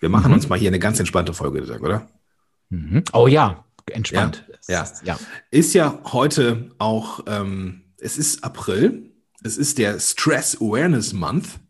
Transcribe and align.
Wir 0.00 0.08
machen 0.08 0.28
mhm. 0.28 0.34
uns 0.34 0.48
mal 0.48 0.58
hier 0.58 0.70
eine 0.70 0.78
ganz 0.78 0.98
entspannte 0.98 1.34
Folge, 1.34 1.62
oder? 1.80 2.08
Mhm. 2.70 3.04
Oh 3.12 3.26
ja, 3.26 3.64
entspannt. 3.90 4.44
Ja, 4.66 4.84
ja. 4.84 4.90
ja. 5.04 5.18
Ist 5.50 5.74
ja 5.74 6.00
heute 6.04 6.70
auch, 6.78 7.24
ähm, 7.26 7.82
es 7.98 8.18
ist 8.18 8.42
April, 8.42 9.12
es 9.44 9.56
ist 9.56 9.78
der 9.78 10.00
Stress 10.00 10.56
Awareness 10.60 11.12
Month. 11.12 11.60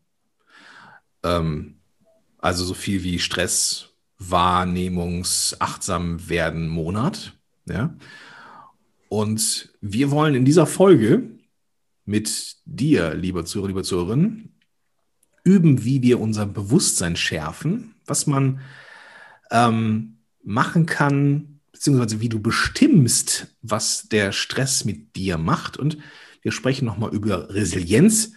Ähm, 1.22 1.80
also 2.38 2.64
so 2.64 2.74
viel 2.74 3.02
wie 3.02 3.18
Stress, 3.18 3.88
Wahrnehmungs, 4.18 5.56
achtsam 5.58 6.28
werden 6.28 6.68
Monat. 6.68 7.34
Ja. 7.66 7.94
Und 9.08 9.70
wir 9.80 10.10
wollen 10.10 10.34
in 10.34 10.44
dieser 10.44 10.66
Folge 10.66 11.22
mit 12.04 12.56
dir, 12.64 13.14
lieber 13.14 13.44
Zuhörer, 13.44 13.68
lieber 13.68 13.82
Zuhörerin, 13.82 14.50
üben, 15.42 15.84
wie 15.84 16.02
wir 16.02 16.20
unser 16.20 16.46
Bewusstsein 16.46 17.16
schärfen, 17.16 17.94
was 18.10 18.26
man 18.26 18.60
ähm, 19.50 20.18
machen 20.42 20.86
kann, 20.86 21.60
beziehungsweise 21.72 22.20
wie 22.20 22.28
du 22.28 22.40
bestimmst, 22.40 23.56
was 23.62 24.08
der 24.08 24.32
Stress 24.32 24.84
mit 24.84 25.16
dir 25.16 25.38
macht. 25.38 25.76
Und 25.76 25.96
wir 26.42 26.52
sprechen 26.52 26.84
nochmal 26.84 27.14
über 27.14 27.54
Resilienz, 27.54 28.32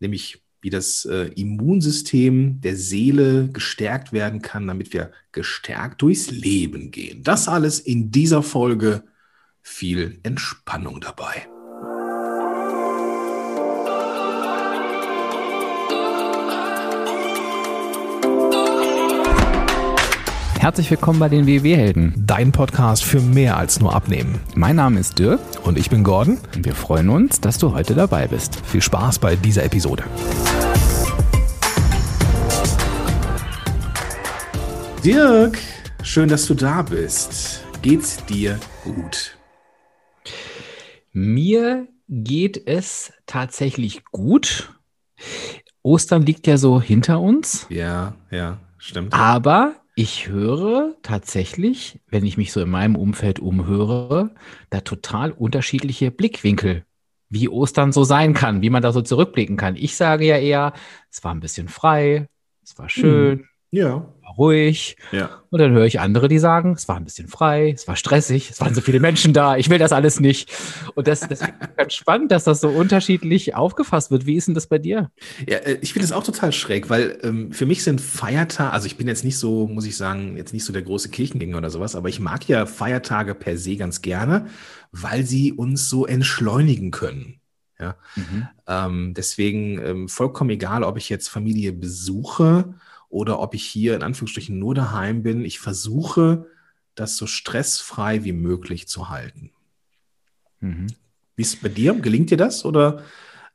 nämlich 0.00 0.42
wie 0.60 0.70
das 0.70 1.04
äh, 1.06 1.26
Immunsystem 1.34 2.60
der 2.60 2.76
Seele 2.76 3.48
gestärkt 3.48 4.12
werden 4.12 4.42
kann, 4.42 4.66
damit 4.66 4.92
wir 4.92 5.10
gestärkt 5.32 6.02
durchs 6.02 6.30
Leben 6.30 6.90
gehen. 6.90 7.22
Das 7.22 7.48
alles 7.48 7.80
in 7.80 8.10
dieser 8.10 8.42
Folge. 8.42 9.04
Viel 9.64 10.18
Entspannung 10.24 11.00
dabei. 11.00 11.46
Herzlich 20.62 20.92
willkommen 20.92 21.18
bei 21.18 21.28
den 21.28 21.48
WW-Helden. 21.48 22.14
Dein 22.16 22.52
Podcast 22.52 23.02
für 23.02 23.20
mehr 23.20 23.56
als 23.56 23.80
nur 23.80 23.92
Abnehmen. 23.92 24.38
Mein 24.54 24.76
Name 24.76 25.00
ist 25.00 25.18
Dirk. 25.18 25.40
Und 25.64 25.76
ich 25.76 25.90
bin 25.90 26.04
Gordon. 26.04 26.38
Und 26.54 26.64
wir 26.64 26.76
freuen 26.76 27.08
uns, 27.08 27.40
dass 27.40 27.58
du 27.58 27.74
heute 27.74 27.96
dabei 27.96 28.28
bist. 28.28 28.64
Viel 28.64 28.80
Spaß 28.80 29.18
bei 29.18 29.34
dieser 29.34 29.64
Episode. 29.64 30.04
Dirk, 35.04 35.58
schön, 36.04 36.28
dass 36.28 36.46
du 36.46 36.54
da 36.54 36.82
bist. 36.82 37.64
Geht's 37.82 38.24
dir 38.26 38.60
gut? 38.84 39.36
Mir 41.12 41.88
geht 42.06 42.68
es 42.68 43.12
tatsächlich 43.26 44.04
gut. 44.12 44.72
Ostern 45.82 46.22
liegt 46.22 46.46
ja 46.46 46.56
so 46.56 46.80
hinter 46.80 47.20
uns. 47.20 47.66
Ja, 47.68 48.14
ja, 48.30 48.60
stimmt. 48.78 49.12
Aber 49.12 49.74
ich 49.94 50.28
höre 50.28 50.96
tatsächlich, 51.02 52.00
wenn 52.08 52.24
ich 52.24 52.36
mich 52.36 52.52
so 52.52 52.60
in 52.60 52.70
meinem 52.70 52.96
Umfeld 52.96 53.40
umhöre, 53.40 54.34
da 54.70 54.80
total 54.80 55.32
unterschiedliche 55.32 56.10
Blickwinkel, 56.10 56.84
wie 57.28 57.48
Ostern 57.48 57.92
so 57.92 58.04
sein 58.04 58.34
kann, 58.34 58.62
wie 58.62 58.70
man 58.70 58.82
da 58.82 58.92
so 58.92 59.02
zurückblicken 59.02 59.56
kann. 59.56 59.76
Ich 59.76 59.96
sage 59.96 60.26
ja 60.26 60.38
eher, 60.38 60.72
es 61.10 61.22
war 61.24 61.34
ein 61.34 61.40
bisschen 61.40 61.68
frei, 61.68 62.28
es 62.62 62.78
war 62.78 62.88
schön, 62.88 63.40
hm. 63.40 63.48
Ja. 63.72 64.06
Ruhig. 64.38 64.96
Ja. 65.12 65.42
Und 65.50 65.58
dann 65.60 65.72
höre 65.72 65.84
ich 65.84 66.00
andere, 66.00 66.28
die 66.28 66.38
sagen, 66.38 66.72
es 66.72 66.88
war 66.88 66.96
ein 66.96 67.04
bisschen 67.04 67.28
frei, 67.28 67.72
es 67.74 67.86
war 67.86 67.96
stressig, 67.96 68.50
es 68.50 68.60
waren 68.60 68.74
so 68.74 68.80
viele 68.80 69.00
Menschen 69.00 69.32
da, 69.32 69.56
ich 69.56 69.68
will 69.68 69.78
das 69.78 69.92
alles 69.92 70.20
nicht. 70.20 70.50
Und 70.94 71.06
das, 71.06 71.20
das 71.20 71.42
ist 71.42 71.52
ganz 71.76 71.94
spannend, 71.94 72.30
dass 72.30 72.44
das 72.44 72.60
so 72.60 72.68
unterschiedlich 72.68 73.54
aufgefasst 73.54 74.10
wird. 74.10 74.24
Wie 74.24 74.36
ist 74.36 74.48
denn 74.48 74.54
das 74.54 74.66
bei 74.66 74.78
dir? 74.78 75.10
Ja, 75.46 75.58
äh, 75.58 75.78
ich 75.80 75.92
finde 75.92 76.04
es 76.04 76.12
auch 76.12 76.24
total 76.24 76.52
schräg, 76.52 76.88
weil 76.88 77.18
ähm, 77.22 77.52
für 77.52 77.66
mich 77.66 77.82
sind 77.82 78.00
Feiertage, 78.00 78.72
also 78.72 78.86
ich 78.86 78.96
bin 78.96 79.08
jetzt 79.08 79.24
nicht 79.24 79.38
so, 79.38 79.66
muss 79.66 79.86
ich 79.86 79.96
sagen, 79.96 80.36
jetzt 80.36 80.54
nicht 80.54 80.64
so 80.64 80.72
der 80.72 80.82
große 80.82 81.10
Kirchengänger 81.10 81.58
oder 81.58 81.70
sowas, 81.70 81.94
aber 81.94 82.08
ich 82.08 82.20
mag 82.20 82.48
ja 82.48 82.64
Feiertage 82.66 83.34
per 83.34 83.58
se 83.58 83.76
ganz 83.76 84.00
gerne, 84.00 84.46
weil 84.92 85.24
sie 85.24 85.52
uns 85.52 85.88
so 85.88 86.06
entschleunigen 86.06 86.90
können. 86.90 87.40
Ja. 87.78 87.96
Mhm. 88.16 88.48
Ähm, 88.66 89.14
deswegen 89.14 89.78
ähm, 89.84 90.08
vollkommen 90.08 90.50
egal, 90.50 90.84
ob 90.84 90.96
ich 90.96 91.08
jetzt 91.08 91.28
Familie 91.28 91.72
besuche 91.72 92.74
oder 93.12 93.40
ob 93.40 93.54
ich 93.54 93.64
hier 93.64 93.94
in 93.94 94.02
Anführungsstrichen 94.02 94.58
nur 94.58 94.74
daheim 94.74 95.22
bin. 95.22 95.44
Ich 95.44 95.60
versuche, 95.60 96.46
das 96.94 97.18
so 97.18 97.26
stressfrei 97.26 98.24
wie 98.24 98.32
möglich 98.32 98.88
zu 98.88 99.10
halten. 99.10 99.50
Mhm. 100.60 100.86
Wie 101.36 101.42
ist 101.42 101.54
es 101.54 101.60
bei 101.60 101.68
dir? 101.68 101.92
Gelingt 101.94 102.30
dir 102.30 102.38
das 102.38 102.64
oder 102.64 103.04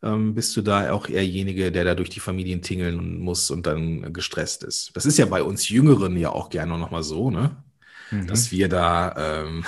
ähm, 0.03 0.35
bist 0.35 0.55
du 0.55 0.61
da 0.61 0.91
auch 0.91 1.09
eherjenige, 1.09 1.71
der 1.71 1.83
da 1.85 1.95
durch 1.95 2.11
die 2.11 2.19
Familien 2.19 2.61
tingeln 2.61 3.19
muss 3.19 3.49
und 3.49 3.65
dann 3.65 4.13
gestresst 4.13 4.63
ist? 4.63 4.91
Das 4.93 5.07
ist 5.07 5.17
ja 5.17 5.25
bei 5.25 5.41
uns 5.41 5.69
Jüngeren 5.69 6.15
ja 6.17 6.29
auch 6.29 6.49
gerne 6.49 6.77
noch 6.77 6.91
mal 6.91 7.03
so, 7.03 7.31
ne? 7.31 7.63
Mhm. 8.11 8.27
Dass 8.27 8.51
wir 8.51 8.69
da 8.69 9.15
ähm, 9.43 9.65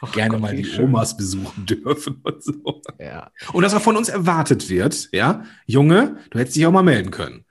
Ach, 0.00 0.12
gerne 0.12 0.32
Gott, 0.32 0.40
mal 0.40 0.56
die 0.56 0.64
schön. 0.64 0.86
Omas 0.86 1.18
besuchen 1.18 1.66
dürfen 1.66 2.20
und 2.22 2.42
so. 2.42 2.80
Ja. 2.98 3.30
Und 3.52 3.62
dass 3.62 3.74
auch 3.74 3.82
von 3.82 3.98
uns 3.98 4.08
erwartet 4.08 4.70
wird, 4.70 5.10
ja, 5.12 5.44
Junge, 5.66 6.16
du 6.30 6.38
hättest 6.38 6.56
dich 6.56 6.64
auch 6.64 6.72
mal 6.72 6.82
melden 6.82 7.10
können. 7.10 7.44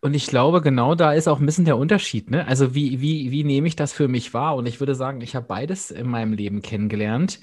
Und 0.00 0.14
ich 0.14 0.26
glaube, 0.26 0.60
genau 0.60 0.94
da 0.94 1.12
ist 1.12 1.28
auch 1.28 1.40
ein 1.40 1.46
bisschen 1.46 1.64
der 1.64 1.78
Unterschied. 1.78 2.30
Ne? 2.30 2.46
Also 2.46 2.74
wie, 2.74 3.00
wie, 3.00 3.30
wie 3.30 3.44
nehme 3.44 3.68
ich 3.68 3.76
das 3.76 3.92
für 3.92 4.08
mich 4.08 4.34
wahr? 4.34 4.56
Und 4.56 4.66
ich 4.66 4.80
würde 4.80 4.94
sagen, 4.94 5.20
ich 5.20 5.34
habe 5.34 5.46
beides 5.46 5.90
in 5.90 6.08
meinem 6.08 6.32
Leben 6.32 6.62
kennengelernt. 6.62 7.40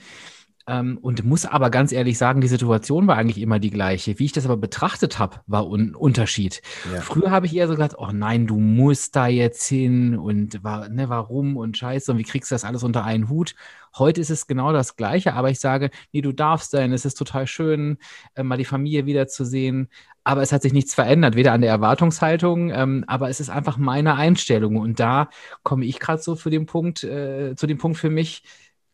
Ähm, 0.69 0.99
und 1.01 1.25
muss 1.25 1.45
aber 1.45 1.71
ganz 1.71 1.91
ehrlich 1.91 2.19
sagen, 2.19 2.41
die 2.41 2.47
Situation 2.47 3.07
war 3.07 3.17
eigentlich 3.17 3.41
immer 3.41 3.57
die 3.57 3.71
gleiche. 3.71 4.19
Wie 4.19 4.25
ich 4.25 4.33
das 4.33 4.45
aber 4.45 4.55
betrachtet 4.55 5.17
habe, 5.17 5.37
war 5.47 5.65
ein 5.65 5.95
Unterschied. 5.95 6.61
Ja. 6.93 7.01
Früher 7.01 7.31
habe 7.31 7.47
ich 7.47 7.55
eher 7.55 7.67
so 7.67 7.73
gedacht, 7.73 7.95
oh 7.97 8.11
nein, 8.13 8.45
du 8.45 8.59
musst 8.59 9.15
da 9.15 9.25
jetzt 9.25 9.67
hin 9.67 10.15
und 10.15 10.63
ne, 10.63 11.09
warum 11.09 11.57
und 11.57 11.75
scheiße 11.75 12.11
und 12.11 12.19
wie 12.19 12.23
kriegst 12.23 12.51
du 12.51 12.55
das 12.55 12.65
alles 12.65 12.83
unter 12.83 13.03
einen 13.03 13.29
Hut? 13.29 13.55
Heute 13.97 14.21
ist 14.21 14.29
es 14.29 14.45
genau 14.45 14.71
das 14.71 14.95
Gleiche, 14.95 15.33
aber 15.33 15.49
ich 15.49 15.59
sage, 15.59 15.89
nee, 16.11 16.21
du 16.21 16.31
darfst 16.31 16.69
sein, 16.69 16.93
es 16.93 17.03
ist 17.03 17.15
total 17.15 17.47
schön, 17.47 17.97
äh, 18.35 18.43
mal 18.43 18.57
die 18.57 18.65
Familie 18.65 19.07
wiederzusehen, 19.07 19.89
aber 20.23 20.43
es 20.43 20.51
hat 20.51 20.61
sich 20.61 20.73
nichts 20.73 20.93
verändert, 20.93 21.35
weder 21.35 21.53
an 21.53 21.61
der 21.61 21.71
Erwartungshaltung, 21.71 22.69
ähm, 22.69 23.03
aber 23.07 23.29
es 23.29 23.39
ist 23.39 23.49
einfach 23.49 23.77
meine 23.77 24.13
Einstellung 24.13 24.75
und 24.75 24.99
da 24.99 25.29
komme 25.63 25.85
ich 25.85 25.99
gerade 25.99 26.21
so 26.21 26.35
für 26.35 26.51
den 26.51 26.67
Punkt, 26.67 27.03
äh, 27.03 27.55
zu 27.55 27.65
dem 27.65 27.79
Punkt 27.79 27.97
für 27.97 28.11
mich, 28.11 28.43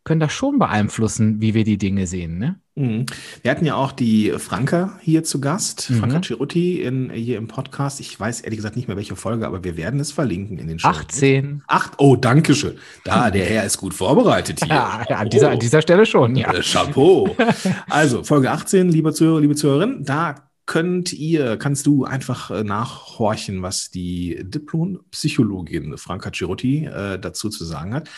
können 0.06 0.20
das 0.20 0.32
schon 0.32 0.60
beeinflussen, 0.60 1.42
wie 1.42 1.56
wir 1.56 1.64
die 1.64 1.80
Dinge 1.80 2.06
sehen. 2.06 2.38
Ne? 2.38 2.60
Mhm. 2.76 3.08
Wir 3.42 3.50
hatten 3.50 3.66
ja 3.66 3.76
auch 3.76 3.92
die 3.92 4.32
Franka 4.38 5.00
hier 5.02 5.24
zu 5.24 5.42
Gast, 5.42 5.90
mhm. 5.90 5.96
Franka 5.96 6.22
Ciruti 6.22 6.82
in, 6.82 7.10
hier 7.10 7.38
im 7.38 7.48
Podcast. 7.48 8.00
Ich 8.00 8.18
weiß 8.18 8.42
ehrlich 8.42 8.58
gesagt 8.58 8.76
nicht 8.76 8.88
mehr 8.88 8.98
welche 8.98 9.16
Folge, 9.16 9.48
aber 9.48 9.64
wir 9.64 9.78
werden 9.78 10.00
es 10.00 10.12
verlinken 10.12 10.60
in 10.60 10.68
den 10.68 10.78
Show. 10.78 10.90
18. 10.90 11.64
Acht, 11.68 11.94
oh, 11.98 12.16
danke 12.16 12.54
schön. 12.54 12.78
Da, 13.04 13.32
der 13.32 13.46
Herr 13.46 13.66
ist 13.66 13.78
gut 13.78 13.96
vorbereitet 13.96 14.60
hier. 14.64 14.76
Ja, 14.76 15.06
an, 15.10 15.30
dieser, 15.30 15.50
an 15.50 15.60
dieser 15.60 15.82
Stelle 15.82 16.06
schon, 16.06 16.36
ja. 16.36 16.54
Äh, 16.54 16.62
Chapeau. 16.62 17.36
Also, 17.90 18.24
Folge 18.24 18.52
18, 18.52 18.90
liebe 18.90 19.12
Zuhörer, 19.14 19.42
liebe 19.42 19.56
Zuhörerinnen, 19.56 20.04
da 20.04 20.36
könnt 20.66 21.14
ihr, 21.14 21.58
kannst 21.58 21.86
du 21.86 22.06
einfach 22.06 22.52
äh, 22.52 22.64
nachhorchen, 22.64 23.62
was 23.62 23.92
die 23.92 24.40
Diplompsychologin 24.44 25.98
Franka 25.98 26.32
Ciruti 26.32 26.86
äh, 26.86 27.20
dazu 27.20 27.50
zu 27.50 27.66
sagen 27.66 27.94
hat. 27.94 28.10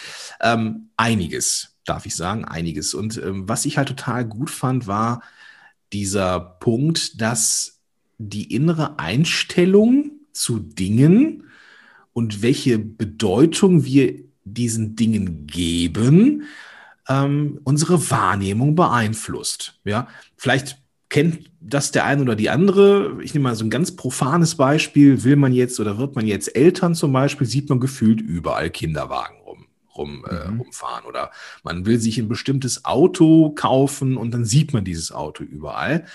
Ähm, 0.42 0.90
einiges 0.96 1.78
darf 1.86 2.06
ich 2.06 2.16
sagen, 2.16 2.46
einiges. 2.46 2.94
Und 2.94 3.18
ähm, 3.18 3.48
was 3.48 3.66
ich 3.66 3.78
halt 3.78 3.90
total 3.90 4.26
gut 4.26 4.50
fand, 4.50 4.88
war 4.88 5.22
dieser 5.94 6.40
Punkt, 6.40 7.22
dass 7.22 7.80
die 8.18 8.54
innere 8.54 9.00
Einstellung 9.00 10.12
zu 10.34 10.60
Dingen 10.60 11.46
und 12.14 12.42
welche 12.42 12.80
Bedeutung 12.80 13.86
wir 13.86 14.16
diesen 14.44 14.96
Dingen 14.96 15.48
geben, 15.48 16.44
ähm, 17.08 17.60
unsere 17.64 18.10
Wahrnehmung 18.10 18.76
beeinflusst. 18.76 19.80
Ja, 19.84 20.08
vielleicht 20.36 20.78
kennt 21.10 21.52
das 21.62 21.92
der 21.92 22.06
eine 22.06 22.22
oder 22.22 22.36
die 22.36 22.50
andere. 22.50 23.18
Ich 23.22 23.34
nehme 23.34 23.44
mal 23.44 23.56
so 23.56 23.66
ein 23.66 23.70
ganz 23.70 23.96
profanes 23.96 24.56
Beispiel. 24.56 25.24
Will 25.24 25.36
man 25.36 25.54
jetzt 25.54 25.80
oder 25.80 25.98
wird 25.98 26.16
man 26.16 26.26
jetzt 26.26 26.56
Eltern 26.56 26.96
zum 26.96 27.14
Beispiel, 27.14 27.48
sieht 27.48 27.70
man 27.70 27.80
gefühlt 27.80 28.22
überall 28.22 28.70
Kinderwagen 28.70 29.38
rum, 29.98 30.26
äh, 30.30 30.50
mhm. 30.50 30.62
rumfahren. 30.62 31.06
Oder 31.06 31.32
man 31.64 31.86
will 31.86 32.00
sich 32.00 32.18
ein 32.18 32.28
bestimmtes 32.28 32.86
Auto 32.86 33.52
kaufen 33.52 34.18
und 34.18 34.34
dann 34.34 34.46
sieht 34.46 34.74
man 34.74 34.86
dieses 34.86 35.12
Auto 35.12 35.44
überall. 35.44 36.06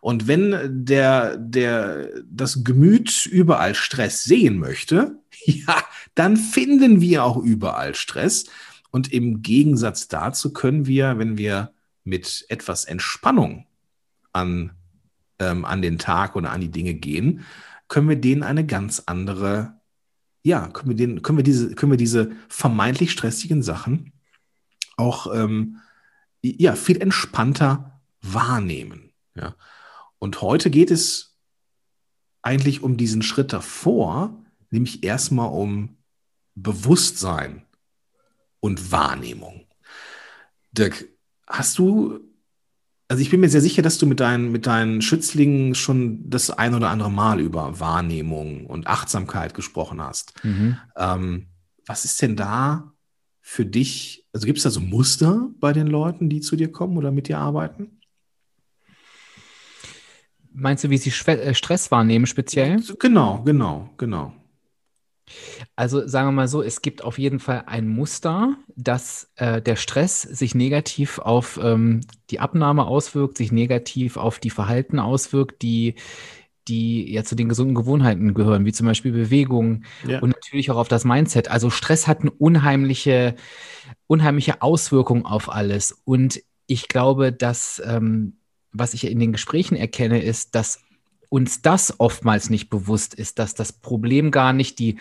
Und 0.00 0.26
wenn 0.26 0.84
der, 0.84 1.36
der, 1.36 2.08
das 2.30 2.64
Gemüt 2.64 3.26
überall 3.26 3.74
Stress 3.74 4.24
sehen 4.24 4.58
möchte, 4.58 5.18
ja, 5.44 5.76
dann 6.14 6.36
finden 6.36 7.00
wir 7.00 7.24
auch 7.24 7.36
überall 7.36 7.94
Stress. 7.94 8.46
Und 8.90 9.12
im 9.12 9.42
Gegensatz 9.42 10.08
dazu 10.08 10.52
können 10.52 10.86
wir, 10.86 11.18
wenn 11.18 11.38
wir 11.38 11.72
mit 12.04 12.44
etwas 12.48 12.84
Entspannung 12.84 13.66
an, 14.32 14.72
ähm, 15.38 15.64
an 15.64 15.82
den 15.82 15.98
Tag 15.98 16.36
oder 16.36 16.50
an 16.50 16.60
die 16.60 16.70
Dinge 16.70 16.94
gehen, 16.94 17.44
können 17.88 18.08
wir 18.08 18.16
denen 18.16 18.42
eine 18.42 18.66
ganz 18.66 19.02
andere 19.06 19.80
ja, 20.42 20.68
können 20.68 20.90
wir, 20.90 20.96
den, 20.96 21.22
können 21.22 21.38
wir, 21.38 21.44
diese, 21.44 21.74
können 21.74 21.92
wir 21.92 21.96
diese 21.98 22.32
vermeintlich 22.48 23.12
stressigen 23.12 23.62
Sachen 23.62 24.12
auch 24.96 25.32
ähm, 25.32 25.80
ja, 26.42 26.74
viel 26.74 27.00
entspannter 27.00 28.00
wahrnehmen. 28.20 29.12
Ja. 29.34 29.54
Und 30.18 30.42
heute 30.42 30.70
geht 30.70 30.90
es 30.90 31.38
eigentlich 32.42 32.82
um 32.82 32.96
diesen 32.96 33.22
Schritt 33.22 33.52
davor, 33.52 34.44
nämlich 34.70 35.04
erstmal 35.04 35.48
um 35.48 35.96
Bewusstsein 36.54 37.64
und 38.60 38.90
Wahrnehmung. 38.90 39.66
Dirk, 40.72 41.08
hast 41.46 41.78
du, 41.78 42.20
also 43.12 43.20
ich 43.20 43.28
bin 43.28 43.40
mir 43.40 43.50
sehr 43.50 43.60
sicher, 43.60 43.82
dass 43.82 43.98
du 43.98 44.06
mit 44.06 44.20
deinen, 44.20 44.52
mit 44.52 44.66
deinen 44.66 45.02
Schützlingen 45.02 45.74
schon 45.74 46.30
das 46.30 46.48
ein 46.48 46.74
oder 46.74 46.88
andere 46.88 47.10
Mal 47.10 47.40
über 47.40 47.78
Wahrnehmung 47.78 48.64
und 48.64 48.86
Achtsamkeit 48.86 49.52
gesprochen 49.52 50.00
hast. 50.00 50.32
Mhm. 50.42 50.78
Ähm, 50.96 51.48
was 51.84 52.06
ist 52.06 52.22
denn 52.22 52.36
da 52.36 52.94
für 53.42 53.66
dich, 53.66 54.26
also 54.32 54.46
gibt 54.46 54.56
es 54.56 54.64
da 54.64 54.70
so 54.70 54.80
Muster 54.80 55.50
bei 55.60 55.74
den 55.74 55.88
Leuten, 55.88 56.30
die 56.30 56.40
zu 56.40 56.56
dir 56.56 56.72
kommen 56.72 56.96
oder 56.96 57.10
mit 57.10 57.28
dir 57.28 57.36
arbeiten? 57.36 58.00
Meinst 60.50 60.82
du, 60.82 60.88
wie 60.88 60.96
sie 60.96 61.12
äh, 61.26 61.52
Stress 61.52 61.90
wahrnehmen 61.90 62.24
speziell? 62.24 62.82
Genau, 62.98 63.42
genau, 63.42 63.90
genau. 63.98 64.34
Also 65.76 66.06
sagen 66.06 66.28
wir 66.28 66.32
mal 66.32 66.48
so, 66.48 66.62
es 66.62 66.82
gibt 66.82 67.02
auf 67.04 67.18
jeden 67.18 67.38
Fall 67.38 67.64
ein 67.66 67.88
Muster, 67.88 68.56
dass 68.76 69.30
äh, 69.36 69.60
der 69.62 69.76
Stress 69.76 70.22
sich 70.22 70.54
negativ 70.54 71.18
auf 71.18 71.58
ähm, 71.62 72.00
die 72.30 72.40
Abnahme 72.40 72.86
auswirkt, 72.86 73.36
sich 73.36 73.52
negativ 73.52 74.16
auf 74.16 74.38
die 74.38 74.50
Verhalten 74.50 74.98
auswirkt, 74.98 75.62
die 75.62 75.94
die 76.68 77.12
ja 77.12 77.24
zu 77.24 77.34
den 77.34 77.48
gesunden 77.48 77.74
Gewohnheiten 77.74 78.34
gehören, 78.34 78.64
wie 78.64 78.72
zum 78.72 78.86
Beispiel 78.86 79.12
Bewegung 79.12 79.84
ja. 80.06 80.20
und 80.20 80.30
natürlich 80.30 80.70
auch 80.70 80.76
auf 80.76 80.88
das 80.88 81.04
Mindset. 81.04 81.48
Also 81.48 81.70
Stress 81.70 82.06
hat 82.06 82.20
eine 82.20 82.30
unheimliche, 82.30 83.34
unheimliche 84.06 84.62
Auswirkung 84.62 85.26
auf 85.26 85.50
alles. 85.50 86.00
Und 86.04 86.40
ich 86.66 86.88
glaube, 86.88 87.32
dass, 87.32 87.82
ähm, 87.84 88.36
was 88.70 88.94
ich 88.94 89.06
in 89.06 89.18
den 89.18 89.32
Gesprächen 89.32 89.76
erkenne, 89.76 90.22
ist, 90.22 90.54
dass 90.54 90.80
uns 91.28 91.62
das 91.62 91.98
oftmals 91.98 92.50
nicht 92.50 92.68
bewusst 92.68 93.14
ist, 93.14 93.38
dass 93.38 93.54
das 93.54 93.72
Problem 93.72 94.30
gar 94.30 94.52
nicht 94.52 94.78
die 94.78 94.98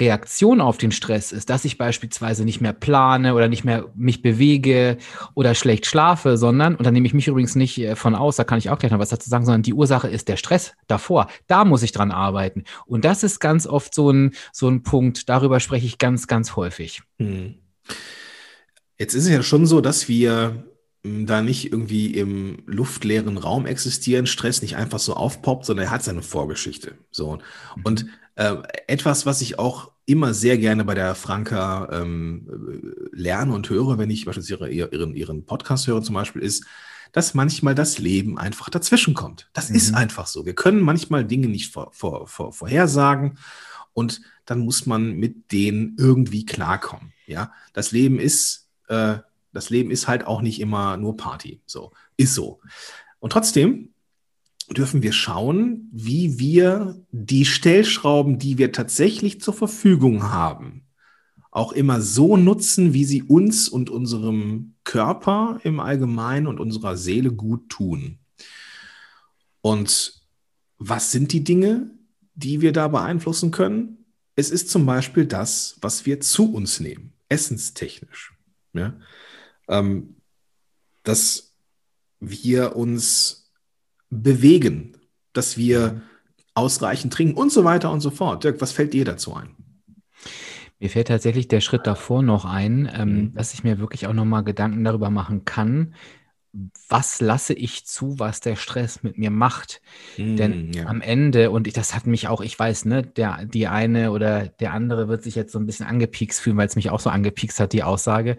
Reaktion 0.00 0.60
auf 0.60 0.78
den 0.78 0.92
Stress 0.92 1.32
ist, 1.32 1.50
dass 1.50 1.64
ich 1.64 1.78
beispielsweise 1.78 2.44
nicht 2.44 2.60
mehr 2.60 2.72
plane 2.72 3.34
oder 3.34 3.48
nicht 3.48 3.64
mehr 3.64 3.86
mich 3.94 4.22
bewege 4.22 4.98
oder 5.34 5.54
schlecht 5.54 5.86
schlafe, 5.86 6.36
sondern, 6.36 6.74
und 6.76 6.84
da 6.84 6.90
nehme 6.90 7.06
ich 7.06 7.14
mich 7.14 7.28
übrigens 7.28 7.54
nicht 7.54 7.78
äh, 7.78 7.96
von 7.96 8.14
aus, 8.14 8.36
da 8.36 8.44
kann 8.44 8.58
ich 8.58 8.70
auch 8.70 8.78
gleich 8.78 8.92
noch 8.92 8.98
was 8.98 9.10
dazu 9.10 9.28
sagen, 9.28 9.44
sondern 9.44 9.62
die 9.62 9.74
Ursache 9.74 10.08
ist 10.08 10.28
der 10.28 10.36
Stress 10.36 10.72
davor. 10.86 11.28
Da 11.46 11.64
muss 11.64 11.82
ich 11.82 11.92
dran 11.92 12.10
arbeiten. 12.10 12.64
Und 12.86 13.04
das 13.04 13.22
ist 13.22 13.40
ganz 13.40 13.66
oft 13.66 13.94
so 13.94 14.10
ein, 14.10 14.32
so 14.52 14.68
ein 14.68 14.82
Punkt, 14.82 15.28
darüber 15.28 15.60
spreche 15.60 15.86
ich 15.86 15.98
ganz, 15.98 16.26
ganz 16.26 16.56
häufig. 16.56 17.02
Hm. 17.18 17.54
Jetzt 18.98 19.14
ist 19.14 19.24
es 19.24 19.30
ja 19.30 19.42
schon 19.42 19.66
so, 19.66 19.80
dass 19.80 20.08
wir 20.08 20.64
hm, 21.04 21.26
da 21.26 21.42
nicht 21.42 21.72
irgendwie 21.72 22.14
im 22.14 22.62
luftleeren 22.66 23.38
Raum 23.38 23.66
existieren, 23.66 24.26
Stress 24.26 24.62
nicht 24.62 24.76
einfach 24.76 24.98
so 24.98 25.14
aufpoppt, 25.14 25.64
sondern 25.64 25.86
er 25.86 25.90
hat 25.92 26.02
seine 26.02 26.22
Vorgeschichte. 26.22 26.94
So. 27.10 27.38
Und 27.84 28.04
mhm. 28.04 28.10
Äh, 28.38 28.62
etwas, 28.86 29.26
was 29.26 29.40
ich 29.40 29.58
auch 29.58 29.90
immer 30.06 30.32
sehr 30.32 30.58
gerne 30.58 30.84
bei 30.84 30.94
der 30.94 31.16
Franka 31.16 31.88
ähm, 31.90 32.46
lerne 33.10 33.52
und 33.52 33.68
höre, 33.68 33.98
wenn 33.98 34.10
ich 34.10 34.26
beispielsweise 34.26 34.70
ihren, 34.70 35.16
ihren 35.16 35.44
Podcast 35.44 35.88
höre 35.88 36.02
zum 36.02 36.14
Beispiel, 36.14 36.42
ist, 36.42 36.64
dass 37.10 37.34
manchmal 37.34 37.74
das 37.74 37.98
Leben 37.98 38.38
einfach 38.38 38.70
dazwischen 38.70 39.12
kommt. 39.12 39.50
Das 39.54 39.70
mhm. 39.70 39.74
ist 39.74 39.92
einfach 39.92 40.28
so. 40.28 40.46
Wir 40.46 40.54
können 40.54 40.80
manchmal 40.80 41.24
Dinge 41.24 41.48
nicht 41.48 41.72
vor, 41.72 41.90
vor, 41.92 42.28
vor, 42.28 42.52
vorhersagen 42.52 43.38
und 43.92 44.20
dann 44.46 44.60
muss 44.60 44.86
man 44.86 45.16
mit 45.16 45.50
denen 45.50 45.96
irgendwie 45.98 46.46
klarkommen. 46.46 47.12
Ja, 47.26 47.52
das 47.72 47.90
Leben 47.90 48.20
ist, 48.20 48.68
äh, 48.86 49.16
das 49.52 49.68
Leben 49.68 49.90
ist 49.90 50.06
halt 50.06 50.24
auch 50.24 50.42
nicht 50.42 50.60
immer 50.60 50.96
nur 50.96 51.16
Party. 51.16 51.60
So, 51.66 51.90
ist 52.16 52.34
so. 52.34 52.60
Und 53.18 53.32
trotzdem 53.32 53.94
dürfen 54.70 55.02
wir 55.02 55.12
schauen, 55.12 55.88
wie 55.92 56.38
wir 56.38 57.02
die 57.10 57.44
Stellschrauben, 57.44 58.38
die 58.38 58.58
wir 58.58 58.72
tatsächlich 58.72 59.40
zur 59.40 59.54
Verfügung 59.54 60.30
haben, 60.30 60.86
auch 61.50 61.72
immer 61.72 62.00
so 62.00 62.36
nutzen, 62.36 62.92
wie 62.92 63.04
sie 63.04 63.22
uns 63.22 63.68
und 63.68 63.90
unserem 63.90 64.74
Körper 64.84 65.60
im 65.64 65.80
Allgemeinen 65.80 66.46
und 66.46 66.60
unserer 66.60 66.96
Seele 66.96 67.32
gut 67.32 67.68
tun. 67.68 68.18
Und 69.60 70.22
was 70.78 71.10
sind 71.10 71.32
die 71.32 71.44
Dinge, 71.44 71.90
die 72.34 72.60
wir 72.60 72.72
da 72.72 72.88
beeinflussen 72.88 73.50
können? 73.50 74.04
Es 74.36 74.50
ist 74.50 74.70
zum 74.70 74.86
Beispiel 74.86 75.26
das, 75.26 75.78
was 75.80 76.06
wir 76.06 76.20
zu 76.20 76.52
uns 76.52 76.78
nehmen, 76.78 77.12
essenstechnisch. 77.28 78.34
Ja? 78.72 78.94
Ähm, 79.66 80.16
dass 81.02 81.54
wir 82.20 82.76
uns 82.76 83.37
bewegen, 84.10 84.92
dass 85.32 85.56
wir 85.56 86.02
ausreichend 86.54 87.12
trinken 87.12 87.36
und 87.36 87.52
so 87.52 87.64
weiter 87.64 87.90
und 87.90 88.00
so 88.00 88.10
fort. 88.10 88.44
Dirk, 88.44 88.60
was 88.60 88.72
fällt 88.72 88.92
dir 88.92 89.04
dazu 89.04 89.34
ein? 89.34 89.50
Mir 90.80 90.90
fällt 90.90 91.08
tatsächlich 91.08 91.48
der 91.48 91.60
Schritt 91.60 91.86
davor 91.86 92.22
noch 92.22 92.44
ein, 92.44 92.90
ähm, 92.92 93.08
mhm. 93.08 93.34
dass 93.34 93.54
ich 93.54 93.64
mir 93.64 93.78
wirklich 93.78 94.06
auch 94.06 94.12
nochmal 94.12 94.44
Gedanken 94.44 94.84
darüber 94.84 95.10
machen 95.10 95.44
kann, 95.44 95.94
was 96.88 97.20
lasse 97.20 97.52
ich 97.52 97.86
zu, 97.86 98.18
was 98.18 98.40
der 98.40 98.56
Stress 98.56 99.02
mit 99.02 99.18
mir 99.18 99.30
macht. 99.30 99.80
Mm, 100.16 100.36
Denn 100.36 100.72
ja. 100.72 100.86
am 100.86 101.00
Ende, 101.00 101.50
und 101.50 101.66
ich, 101.66 101.74
das 101.74 101.94
hat 101.94 102.06
mich 102.06 102.28
auch, 102.28 102.40
ich 102.40 102.58
weiß, 102.58 102.86
ne, 102.86 103.02
der, 103.02 103.44
die 103.44 103.68
eine 103.68 104.10
oder 104.12 104.48
der 104.48 104.72
andere 104.72 105.08
wird 105.08 105.22
sich 105.22 105.34
jetzt 105.34 105.52
so 105.52 105.58
ein 105.58 105.66
bisschen 105.66 105.86
angepiekst 105.86 106.40
fühlen, 106.40 106.56
weil 106.56 106.66
es 106.66 106.76
mich 106.76 106.90
auch 106.90 107.00
so 107.00 107.10
angepiekst 107.10 107.60
hat, 107.60 107.72
die 107.72 107.82
Aussage. 107.82 108.38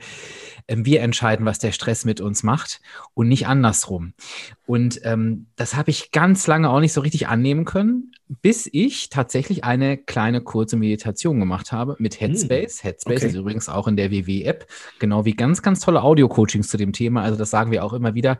Ähm, 0.67 0.85
wir 0.85 1.01
entscheiden, 1.01 1.45
was 1.45 1.59
der 1.59 1.71
Stress 1.71 2.05
mit 2.05 2.19
uns 2.21 2.43
macht 2.43 2.81
und 3.13 3.27
nicht 3.27 3.47
andersrum. 3.47 4.13
Und 4.65 4.99
ähm, 5.03 5.47
das 5.55 5.75
habe 5.75 5.91
ich 5.91 6.11
ganz 6.11 6.47
lange 6.47 6.69
auch 6.69 6.79
nicht 6.79 6.93
so 6.93 7.01
richtig 7.01 7.27
annehmen 7.27 7.65
können, 7.65 8.11
bis 8.29 8.69
ich 8.71 9.09
tatsächlich 9.09 9.63
eine 9.63 9.97
kleine 9.97 10.41
kurze 10.41 10.77
Meditation 10.77 11.39
gemacht 11.39 11.71
habe 11.71 11.95
mit 11.99 12.15
hm. 12.15 12.27
Headspace. 12.27 12.83
Headspace 12.83 13.17
okay. 13.17 13.27
ist 13.27 13.35
übrigens 13.35 13.69
auch 13.69 13.87
in 13.87 13.97
der 13.97 14.11
WW-App, 14.11 14.67
genau 14.99 15.25
wie 15.25 15.33
ganz, 15.33 15.61
ganz 15.61 15.79
tolle 15.79 16.03
Audio-Coachings 16.03 16.69
zu 16.69 16.77
dem 16.77 16.93
Thema. 16.93 17.23
Also 17.23 17.37
das 17.37 17.49
sagen 17.49 17.71
wir 17.71 17.83
auch 17.83 17.93
immer 17.93 18.13
wieder. 18.13 18.37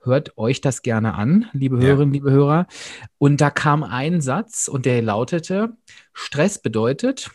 Hört 0.00 0.38
euch 0.38 0.60
das 0.60 0.82
gerne 0.82 1.14
an, 1.14 1.46
liebe 1.52 1.76
Hörerinnen, 1.76 2.14
ja. 2.14 2.18
liebe 2.20 2.30
Hörer. 2.30 2.66
Und 3.18 3.40
da 3.40 3.50
kam 3.50 3.82
ein 3.82 4.20
Satz 4.20 4.68
und 4.68 4.86
der 4.86 5.02
lautete, 5.02 5.76
Stress 6.14 6.62
bedeutet, 6.62 7.30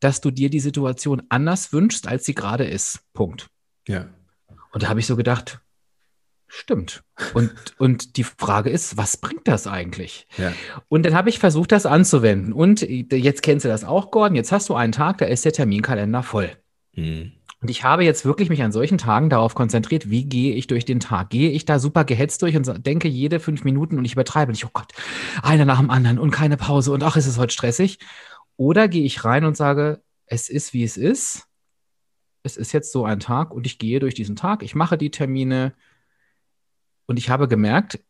dass 0.00 0.20
du 0.20 0.30
dir 0.30 0.50
die 0.50 0.60
Situation 0.60 1.22
anders 1.28 1.72
wünschst, 1.72 2.08
als 2.08 2.24
sie 2.24 2.34
gerade 2.34 2.64
ist. 2.64 3.00
Punkt. 3.12 3.48
Ja. 3.86 4.08
Und 4.72 4.82
da 4.82 4.88
habe 4.88 5.00
ich 5.00 5.06
so 5.06 5.14
gedacht, 5.14 5.60
stimmt. 6.56 7.04
Und, 7.34 7.52
und 7.78 8.16
die 8.16 8.24
Frage 8.24 8.70
ist, 8.70 8.96
was 8.96 9.16
bringt 9.16 9.46
das 9.46 9.66
eigentlich? 9.66 10.26
Ja. 10.38 10.52
Und 10.88 11.04
dann 11.06 11.14
habe 11.14 11.28
ich 11.28 11.38
versucht, 11.38 11.72
das 11.72 11.86
anzuwenden. 11.86 12.52
Und 12.52 12.82
jetzt 12.82 13.42
kennst 13.42 13.64
du 13.64 13.68
das 13.68 13.84
auch, 13.84 14.10
Gordon. 14.10 14.36
Jetzt 14.36 14.52
hast 14.52 14.68
du 14.68 14.74
einen 14.74 14.92
Tag, 14.92 15.18
da 15.18 15.26
ist 15.26 15.44
der 15.44 15.52
Terminkalender 15.52 16.22
voll. 16.22 16.50
Mhm. 16.94 17.32
Und 17.62 17.70
ich 17.70 17.84
habe 17.84 18.04
jetzt 18.04 18.24
wirklich 18.24 18.48
mich 18.50 18.62
an 18.62 18.72
solchen 18.72 18.98
Tagen 18.98 19.30
darauf 19.30 19.54
konzentriert, 19.54 20.10
wie 20.10 20.24
gehe 20.24 20.54
ich 20.54 20.66
durch 20.66 20.84
den 20.84 21.00
Tag? 21.00 21.30
Gehe 21.30 21.50
ich 21.50 21.64
da 21.64 21.78
super 21.78 22.04
gehetzt 22.04 22.42
durch 22.42 22.56
und 22.56 22.86
denke 22.86 23.08
jede 23.08 23.40
fünf 23.40 23.64
Minuten 23.64 23.98
und 23.98 24.04
ich 24.04 24.12
übertreibe 24.12 24.52
nicht, 24.52 24.66
oh 24.66 24.70
Gott, 24.72 24.92
einer 25.42 25.64
nach 25.64 25.80
dem 25.80 25.90
anderen 25.90 26.18
und 26.18 26.30
keine 26.30 26.56
Pause 26.56 26.92
und 26.92 27.02
ach, 27.02 27.16
ist 27.16 27.26
es 27.26 27.38
heute 27.38 27.52
stressig? 27.52 27.98
Oder 28.56 28.88
gehe 28.88 29.04
ich 29.04 29.24
rein 29.24 29.44
und 29.44 29.56
sage, 29.56 30.02
es 30.26 30.48
ist, 30.48 30.74
wie 30.74 30.84
es 30.84 30.96
ist 30.96 31.46
es 32.46 32.56
ist 32.56 32.72
jetzt 32.72 32.92
so 32.92 33.04
ein 33.04 33.20
Tag 33.20 33.52
und 33.52 33.66
ich 33.66 33.78
gehe 33.78 34.00
durch 34.00 34.14
diesen 34.14 34.36
Tag, 34.36 34.62
ich 34.62 34.74
mache 34.74 34.96
die 34.96 35.10
Termine 35.10 35.74
und 37.06 37.18
ich 37.18 37.30
habe 37.30 37.48
gemerkt, 37.48 38.00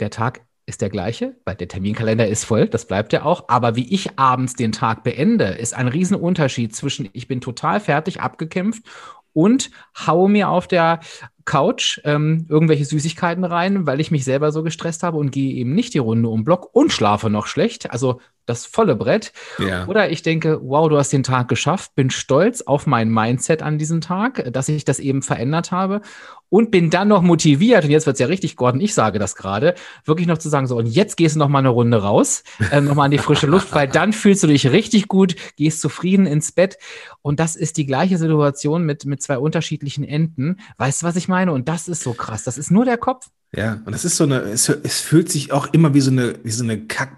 der 0.00 0.10
Tag 0.10 0.42
ist 0.66 0.80
der 0.82 0.90
gleiche, 0.90 1.36
weil 1.44 1.54
der 1.54 1.68
Terminkalender 1.68 2.26
ist 2.26 2.44
voll, 2.44 2.68
das 2.68 2.86
bleibt 2.86 3.12
ja 3.12 3.24
auch. 3.24 3.48
Aber 3.48 3.76
wie 3.76 3.92
ich 3.94 4.18
abends 4.18 4.54
den 4.54 4.72
Tag 4.72 5.04
beende, 5.04 5.44
ist 5.44 5.74
ein 5.74 5.88
Riesenunterschied 5.88 6.74
zwischen 6.74 7.08
ich 7.12 7.28
bin 7.28 7.40
total 7.40 7.78
fertig, 7.80 8.20
abgekämpft 8.20 8.84
und 9.32 9.70
haue 10.06 10.28
mir 10.28 10.48
auf 10.48 10.66
der 10.66 11.00
Couch 11.46 12.00
ähm, 12.04 12.44
irgendwelche 12.48 12.84
Süßigkeiten 12.84 13.44
rein, 13.44 13.86
weil 13.86 14.00
ich 14.00 14.10
mich 14.10 14.24
selber 14.24 14.52
so 14.52 14.62
gestresst 14.62 15.02
habe 15.02 15.16
und 15.16 15.30
gehe 15.30 15.54
eben 15.54 15.74
nicht 15.74 15.94
die 15.94 15.98
Runde 15.98 16.28
um 16.28 16.44
Block 16.44 16.68
und 16.74 16.92
schlafe 16.92 17.30
noch 17.30 17.46
schlecht. 17.46 17.90
Also 17.90 18.20
das 18.46 18.64
volle 18.64 18.94
Brett. 18.94 19.32
Ja. 19.58 19.86
Oder 19.86 20.10
ich 20.10 20.22
denke, 20.22 20.60
wow, 20.62 20.88
du 20.88 20.96
hast 20.96 21.12
den 21.12 21.24
Tag 21.24 21.48
geschafft, 21.48 21.94
bin 21.94 22.10
stolz 22.10 22.62
auf 22.62 22.86
mein 22.86 23.10
Mindset 23.10 23.62
an 23.62 23.78
diesem 23.78 24.00
Tag, 24.00 24.52
dass 24.52 24.68
ich 24.68 24.84
das 24.84 25.00
eben 25.00 25.22
verändert 25.22 25.72
habe 25.72 26.00
und 26.48 26.70
bin 26.70 26.90
dann 26.90 27.08
noch 27.08 27.22
motiviert, 27.22 27.84
und 27.84 27.90
jetzt 27.90 28.06
wird 28.06 28.14
es 28.14 28.20
ja 28.20 28.28
richtig, 28.28 28.54
Gordon, 28.54 28.80
ich 28.80 28.94
sage 28.94 29.18
das 29.18 29.34
gerade, 29.34 29.74
wirklich 30.04 30.28
noch 30.28 30.38
zu 30.38 30.48
sagen, 30.48 30.68
so, 30.68 30.76
und 30.76 30.86
jetzt 30.86 31.16
gehst 31.16 31.34
du 31.34 31.40
noch 31.40 31.48
mal 31.48 31.58
eine 31.58 31.70
Runde 31.70 32.00
raus, 32.00 32.44
äh, 32.70 32.80
noch 32.80 32.94
mal 32.94 33.06
an 33.06 33.10
die 33.10 33.18
frische 33.18 33.48
Luft, 33.48 33.74
weil 33.74 33.88
dann 33.88 34.12
fühlst 34.12 34.44
du 34.44 34.46
dich 34.46 34.70
richtig 34.70 35.08
gut, 35.08 35.34
gehst 35.56 35.80
zufrieden 35.80 36.26
ins 36.26 36.52
Bett. 36.52 36.78
Und 37.20 37.40
das 37.40 37.56
ist 37.56 37.76
die 37.76 37.86
gleiche 37.86 38.16
Situation 38.16 38.84
mit, 38.84 39.06
mit 39.06 39.22
zwei 39.22 39.38
unterschiedlichen 39.38 40.04
Enden. 40.04 40.60
Weißt 40.78 41.02
du, 41.02 41.06
was 41.06 41.16
ich 41.16 41.26
meine? 41.26 41.35
Und 41.44 41.68
das 41.68 41.88
ist 41.88 42.02
so 42.02 42.14
krass. 42.14 42.44
Das 42.44 42.58
ist 42.58 42.70
nur 42.70 42.84
der 42.84 42.98
Kopf. 42.98 43.28
Ja, 43.54 43.80
und 43.84 43.92
das 43.92 44.04
ist 44.04 44.16
so 44.16 44.24
eine, 44.24 44.40
es, 44.40 44.68
es 44.68 45.00
fühlt 45.00 45.30
sich 45.30 45.52
auch 45.52 45.72
immer 45.72 45.94
wie 45.94 46.00
so 46.00 46.10
eine, 46.10 46.34
wie 46.42 46.50
so 46.50 46.64
eine 46.64 46.86
Kack 46.86 47.16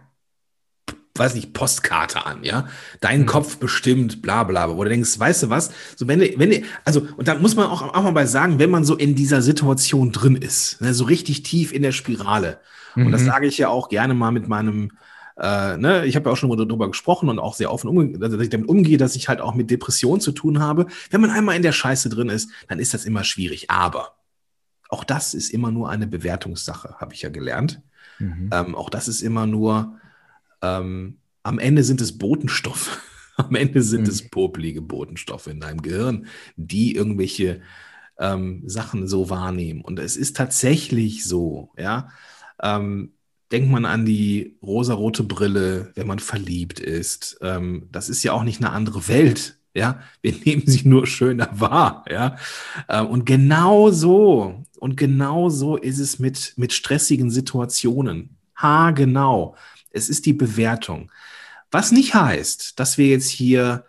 weiß 1.18 1.34
nicht, 1.34 1.52
Postkarte 1.52 2.24
an, 2.26 2.44
ja. 2.44 2.68
Dein 3.00 3.22
mhm. 3.22 3.26
Kopf 3.26 3.56
bestimmt, 3.58 4.22
bla 4.22 4.44
bla, 4.44 4.76
wo 4.76 4.84
du 4.84 4.90
denkst, 4.90 5.18
weißt 5.18 5.44
du 5.44 5.50
was? 5.50 5.72
So, 5.96 6.06
wenn 6.06 6.20
du, 6.20 6.38
wenn 6.38 6.50
du, 6.50 6.62
also, 6.84 7.06
und 7.16 7.28
da 7.28 7.34
muss 7.34 7.56
man 7.56 7.66
auch, 7.66 7.82
auch 7.82 8.02
mal 8.02 8.12
bei 8.12 8.26
sagen, 8.26 8.58
wenn 8.58 8.70
man 8.70 8.84
so 8.84 8.96
in 8.96 9.14
dieser 9.14 9.42
Situation 9.42 10.12
drin 10.12 10.36
ist, 10.36 10.80
ne, 10.80 10.94
so 10.94 11.04
richtig 11.04 11.42
tief 11.42 11.72
in 11.72 11.82
der 11.82 11.92
Spirale. 11.92 12.60
Mhm. 12.94 13.06
Und 13.06 13.12
das 13.12 13.22
mhm. 13.22 13.26
sage 13.26 13.46
ich 13.46 13.58
ja 13.58 13.68
auch 13.68 13.88
gerne 13.88 14.14
mal 14.14 14.30
mit 14.30 14.48
meinem 14.48 14.92
äh, 15.38 15.76
ne, 15.76 16.04
ich 16.04 16.16
habe 16.16 16.28
ja 16.28 16.32
auch 16.32 16.36
schon 16.36 16.50
darüber 16.56 16.88
gesprochen 16.88 17.28
und 17.28 17.38
auch 17.38 17.54
sehr 17.54 17.72
offen, 17.72 17.88
umge 17.88 18.18
dass 18.18 18.32
ich 18.34 18.50
damit 18.50 18.68
umgehe, 18.68 18.98
dass 18.98 19.14
ich 19.14 19.28
halt 19.28 19.40
auch 19.40 19.54
mit 19.54 19.70
Depressionen 19.70 20.20
zu 20.20 20.32
tun 20.32 20.58
habe. 20.58 20.86
Wenn 21.10 21.20
man 21.20 21.30
einmal 21.30 21.56
in 21.56 21.62
der 21.62 21.72
Scheiße 21.72 22.08
drin 22.08 22.28
ist, 22.28 22.50
dann 22.66 22.80
ist 22.80 22.92
das 22.92 23.04
immer 23.04 23.22
schwierig. 23.22 23.70
Aber 23.70 24.16
auch 24.88 25.04
das 25.04 25.34
ist 25.34 25.50
immer 25.50 25.70
nur 25.70 25.90
eine 25.90 26.06
Bewertungssache, 26.06 26.96
habe 26.98 27.14
ich 27.14 27.22
ja 27.22 27.28
gelernt. 27.28 27.80
Mhm. 28.18 28.50
Ähm, 28.52 28.74
auch 28.74 28.90
das 28.90 29.06
ist 29.06 29.22
immer 29.22 29.46
nur, 29.46 29.98
ähm, 30.60 31.18
am 31.44 31.60
Ende 31.60 31.84
sind 31.84 32.00
es 32.00 32.18
Botenstoffe. 32.18 33.00
am 33.36 33.54
Ende 33.54 33.82
sind 33.82 34.02
mhm. 34.02 34.08
es 34.08 34.28
popelige 34.28 34.82
Botenstoffe 34.82 35.46
in 35.46 35.60
deinem 35.60 35.82
Gehirn, 35.82 36.26
die 36.56 36.96
irgendwelche 36.96 37.60
ähm, 38.18 38.64
Sachen 38.66 39.06
so 39.06 39.30
wahrnehmen. 39.30 39.82
Und 39.82 40.00
es 40.00 40.16
ist 40.16 40.36
tatsächlich 40.36 41.24
so, 41.24 41.70
ja. 41.78 42.08
Ähm, 42.60 43.12
denkt 43.52 43.70
man 43.70 43.84
an 43.84 44.04
die 44.04 44.56
rosarote 44.62 45.22
Brille, 45.22 45.92
wenn 45.94 46.06
man 46.06 46.18
verliebt 46.18 46.80
ist. 46.80 47.38
Ähm, 47.40 47.88
das 47.90 48.08
ist 48.08 48.22
ja 48.22 48.32
auch 48.32 48.44
nicht 48.44 48.60
eine 48.60 48.72
andere 48.72 49.08
Welt. 49.08 49.58
Ja, 49.74 50.00
wir 50.22 50.32
nehmen 50.44 50.64
sie 50.66 50.86
nur 50.88 51.06
schöner 51.06 51.48
wahr. 51.52 52.04
Ja, 52.10 52.36
ähm, 52.88 53.06
und 53.06 53.24
genau 53.24 53.90
so 53.90 54.64
und 54.78 54.96
genau 54.96 55.48
so 55.48 55.76
ist 55.76 55.98
es 55.98 56.18
mit, 56.18 56.54
mit 56.56 56.72
stressigen 56.72 57.30
Situationen. 57.30 58.36
Ha, 58.56 58.90
genau. 58.90 59.56
Es 59.90 60.08
ist 60.08 60.26
die 60.26 60.32
Bewertung. 60.32 61.10
Was 61.70 61.92
nicht 61.92 62.14
heißt, 62.14 62.78
dass 62.78 62.98
wir 62.98 63.08
jetzt 63.08 63.28
hier 63.28 63.84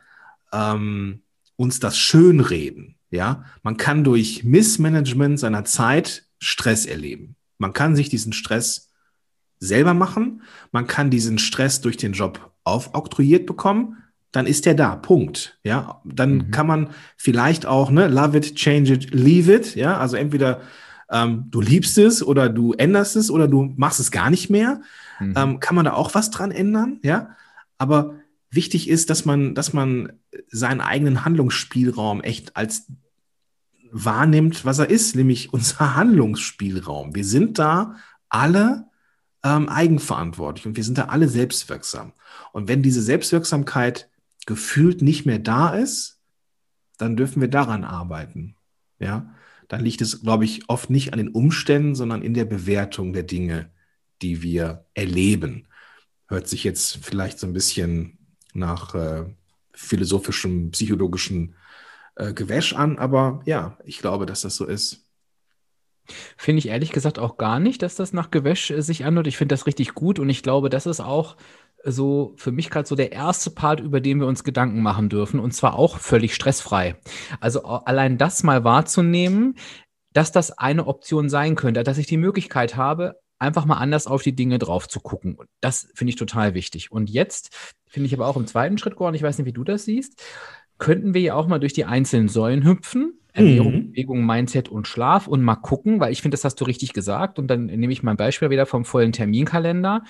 ähm, 0.51 1.21
uns 1.55 1.79
das 1.79 1.97
schönreden. 1.97 2.95
Ja, 3.11 3.45
man 3.63 3.77
kann 3.77 4.03
durch 4.03 4.43
Missmanagement 4.43 5.39
seiner 5.39 5.65
Zeit 5.65 6.25
Stress 6.37 6.85
erleben. 6.85 7.35
Man 7.57 7.73
kann 7.73 7.95
sich 7.95 8.09
diesen 8.09 8.33
Stress 8.33 8.88
selber 9.59 9.93
machen. 9.93 10.41
Man 10.71 10.87
kann 10.87 11.09
diesen 11.09 11.37
Stress 11.37 11.81
durch 11.81 11.97
den 11.97 12.13
Job 12.13 12.51
aufoktroyiert 12.63 13.45
bekommen. 13.45 13.97
Dann 14.31 14.45
ist 14.45 14.65
der 14.65 14.75
da. 14.75 14.95
Punkt. 14.95 15.59
Ja, 15.63 16.01
dann 16.05 16.33
mhm. 16.33 16.51
kann 16.51 16.67
man 16.67 16.89
vielleicht 17.17 17.65
auch, 17.65 17.89
ne, 17.89 18.07
love 18.07 18.37
it, 18.37 18.55
change 18.55 18.93
it, 18.93 19.13
leave 19.13 19.53
it. 19.53 19.75
Ja, 19.75 19.97
also 19.97 20.17
entweder 20.17 20.61
ähm, 21.09 21.45
du 21.49 21.61
liebst 21.61 21.97
es 21.97 22.23
oder 22.23 22.49
du 22.49 22.73
änderst 22.73 23.15
es 23.15 23.31
oder 23.31 23.47
du 23.47 23.73
machst 23.75 23.99
es 23.99 24.11
gar 24.11 24.29
nicht 24.29 24.49
mehr. 24.49 24.81
Mhm. 25.19 25.33
Ähm, 25.35 25.59
kann 25.59 25.75
man 25.75 25.85
da 25.85 25.93
auch 25.93 26.13
was 26.13 26.29
dran 26.29 26.51
ändern? 26.51 26.99
Ja, 27.03 27.35
aber 27.77 28.15
wichtig 28.51 28.87
ist, 28.87 29.09
dass 29.09 29.25
man, 29.25 29.55
dass 29.55 29.73
man 29.73 30.13
seinen 30.49 30.81
eigenen 30.81 31.25
Handlungsspielraum 31.25 32.21
echt 32.21 32.55
als 32.55 32.87
wahrnimmt, 33.91 34.65
was 34.65 34.79
er 34.79 34.89
ist, 34.89 35.15
nämlich 35.15 35.51
unser 35.53 35.95
Handlungsspielraum. 35.95 37.15
Wir 37.15 37.25
sind 37.25 37.57
da 37.57 37.95
alle 38.29 38.88
ähm, 39.43 39.69
eigenverantwortlich 39.69 40.65
und 40.65 40.75
wir 40.75 40.83
sind 40.83 40.97
da 40.97 41.05
alle 41.05 41.27
selbstwirksam. 41.27 42.13
Und 42.51 42.67
wenn 42.67 42.83
diese 42.83 43.01
Selbstwirksamkeit 43.01 44.09
gefühlt 44.45 45.01
nicht 45.01 45.25
mehr 45.25 45.39
da 45.39 45.69
ist, 45.69 46.19
dann 46.97 47.15
dürfen 47.15 47.41
wir 47.41 47.47
daran 47.47 47.83
arbeiten. 47.83 48.55
Ja, 48.99 49.33
dann 49.69 49.81
liegt 49.81 50.01
es, 50.01 50.21
glaube 50.21 50.45
ich, 50.45 50.67
oft 50.67 50.89
nicht 50.89 51.13
an 51.13 51.19
den 51.19 51.29
Umständen, 51.29 51.95
sondern 51.95 52.21
in 52.21 52.33
der 52.33 52.45
Bewertung 52.45 53.13
der 53.13 53.23
Dinge, 53.23 53.71
die 54.21 54.41
wir 54.41 54.85
erleben. 54.93 55.67
Hört 56.27 56.47
sich 56.47 56.63
jetzt 56.63 56.99
vielleicht 57.01 57.39
so 57.39 57.47
ein 57.47 57.53
bisschen 57.53 58.17
nach 58.53 58.95
äh, 58.95 59.25
philosophischem, 59.73 60.71
psychologischen 60.71 61.55
äh, 62.15 62.33
Gewäsch 62.33 62.73
an, 62.73 62.97
aber 62.97 63.41
ja, 63.45 63.77
ich 63.85 63.99
glaube, 63.99 64.25
dass 64.25 64.41
das 64.41 64.55
so 64.55 64.65
ist. 64.65 65.08
Finde 66.37 66.59
ich 66.59 66.69
ehrlich 66.69 66.91
gesagt 66.91 67.19
auch 67.19 67.37
gar 67.37 67.59
nicht, 67.59 67.81
dass 67.81 67.95
das 67.95 68.13
nach 68.13 68.31
Gewäsch 68.31 68.71
äh, 68.71 68.81
sich 68.81 69.05
anhört. 69.05 69.27
Ich 69.27 69.37
finde 69.37 69.53
das 69.53 69.65
richtig 69.65 69.93
gut 69.93 70.19
und 70.19 70.29
ich 70.29 70.43
glaube, 70.43 70.69
das 70.69 70.85
ist 70.85 70.99
auch 70.99 71.35
so 71.83 72.33
für 72.35 72.51
mich 72.51 72.69
gerade 72.69 72.87
so 72.87 72.95
der 72.95 73.11
erste 73.11 73.51
Part, 73.51 73.79
über 73.79 74.01
den 74.01 74.19
wir 74.19 74.27
uns 74.27 74.43
Gedanken 74.43 74.81
machen 74.81 75.09
dürfen 75.09 75.39
und 75.39 75.51
zwar 75.51 75.75
auch 75.75 75.97
völlig 75.99 76.35
stressfrei. 76.35 76.95
Also 77.39 77.63
allein 77.63 78.17
das 78.17 78.43
mal 78.43 78.63
wahrzunehmen, 78.63 79.55
dass 80.13 80.31
das 80.31 80.51
eine 80.57 80.87
Option 80.87 81.29
sein 81.29 81.55
könnte, 81.55 81.83
dass 81.83 81.97
ich 81.97 82.07
die 82.07 82.17
Möglichkeit 82.17 82.75
habe, 82.75 83.19
einfach 83.39 83.65
mal 83.65 83.77
anders 83.77 84.07
auf 84.07 84.21
die 84.21 84.35
Dinge 84.35 84.59
drauf 84.59 84.87
zu 84.87 84.99
gucken. 84.99 85.37
Das 85.61 85.87
finde 85.95 86.09
ich 86.09 86.17
total 86.17 86.53
wichtig. 86.53 86.91
Und 86.91 87.09
jetzt 87.09 87.55
finde 87.87 88.07
ich 88.07 88.13
aber 88.13 88.27
auch 88.27 88.35
im 88.35 88.47
zweiten 88.47 88.77
Schritt, 88.77 88.95
Gordon, 88.95 89.15
ich 89.15 89.23
weiß 89.23 89.37
nicht, 89.37 89.47
wie 89.47 89.53
du 89.53 89.63
das 89.63 89.85
siehst, 89.85 90.21
könnten 90.79 91.13
wir 91.13 91.21
ja 91.21 91.35
auch 91.35 91.47
mal 91.47 91.59
durch 91.59 91.73
die 91.73 91.85
einzelnen 91.85 92.29
Säulen 92.29 92.65
hüpfen. 92.65 93.13
Ernährung, 93.31 93.73
mhm. 93.73 93.91
Bewegung, 93.91 94.25
Mindset 94.25 94.69
und 94.69 94.87
Schlaf 94.87 95.27
und 95.27 95.43
mal 95.43 95.55
gucken, 95.55 95.99
weil 95.99 96.11
ich 96.11 96.23
finde, 96.23 96.35
das 96.35 96.43
hast 96.43 96.55
du 96.55 96.65
richtig 96.65 96.93
gesagt. 96.93 97.37
Und 97.37 97.47
dann 97.47 97.67
nehme 97.67 97.93
ich 97.93 98.01
mein 98.01 98.17
Beispiel 98.17 98.49
wieder 98.49 98.65
vom 98.65 98.85
vollen 98.85 99.11
Terminkalender. 99.11 100.03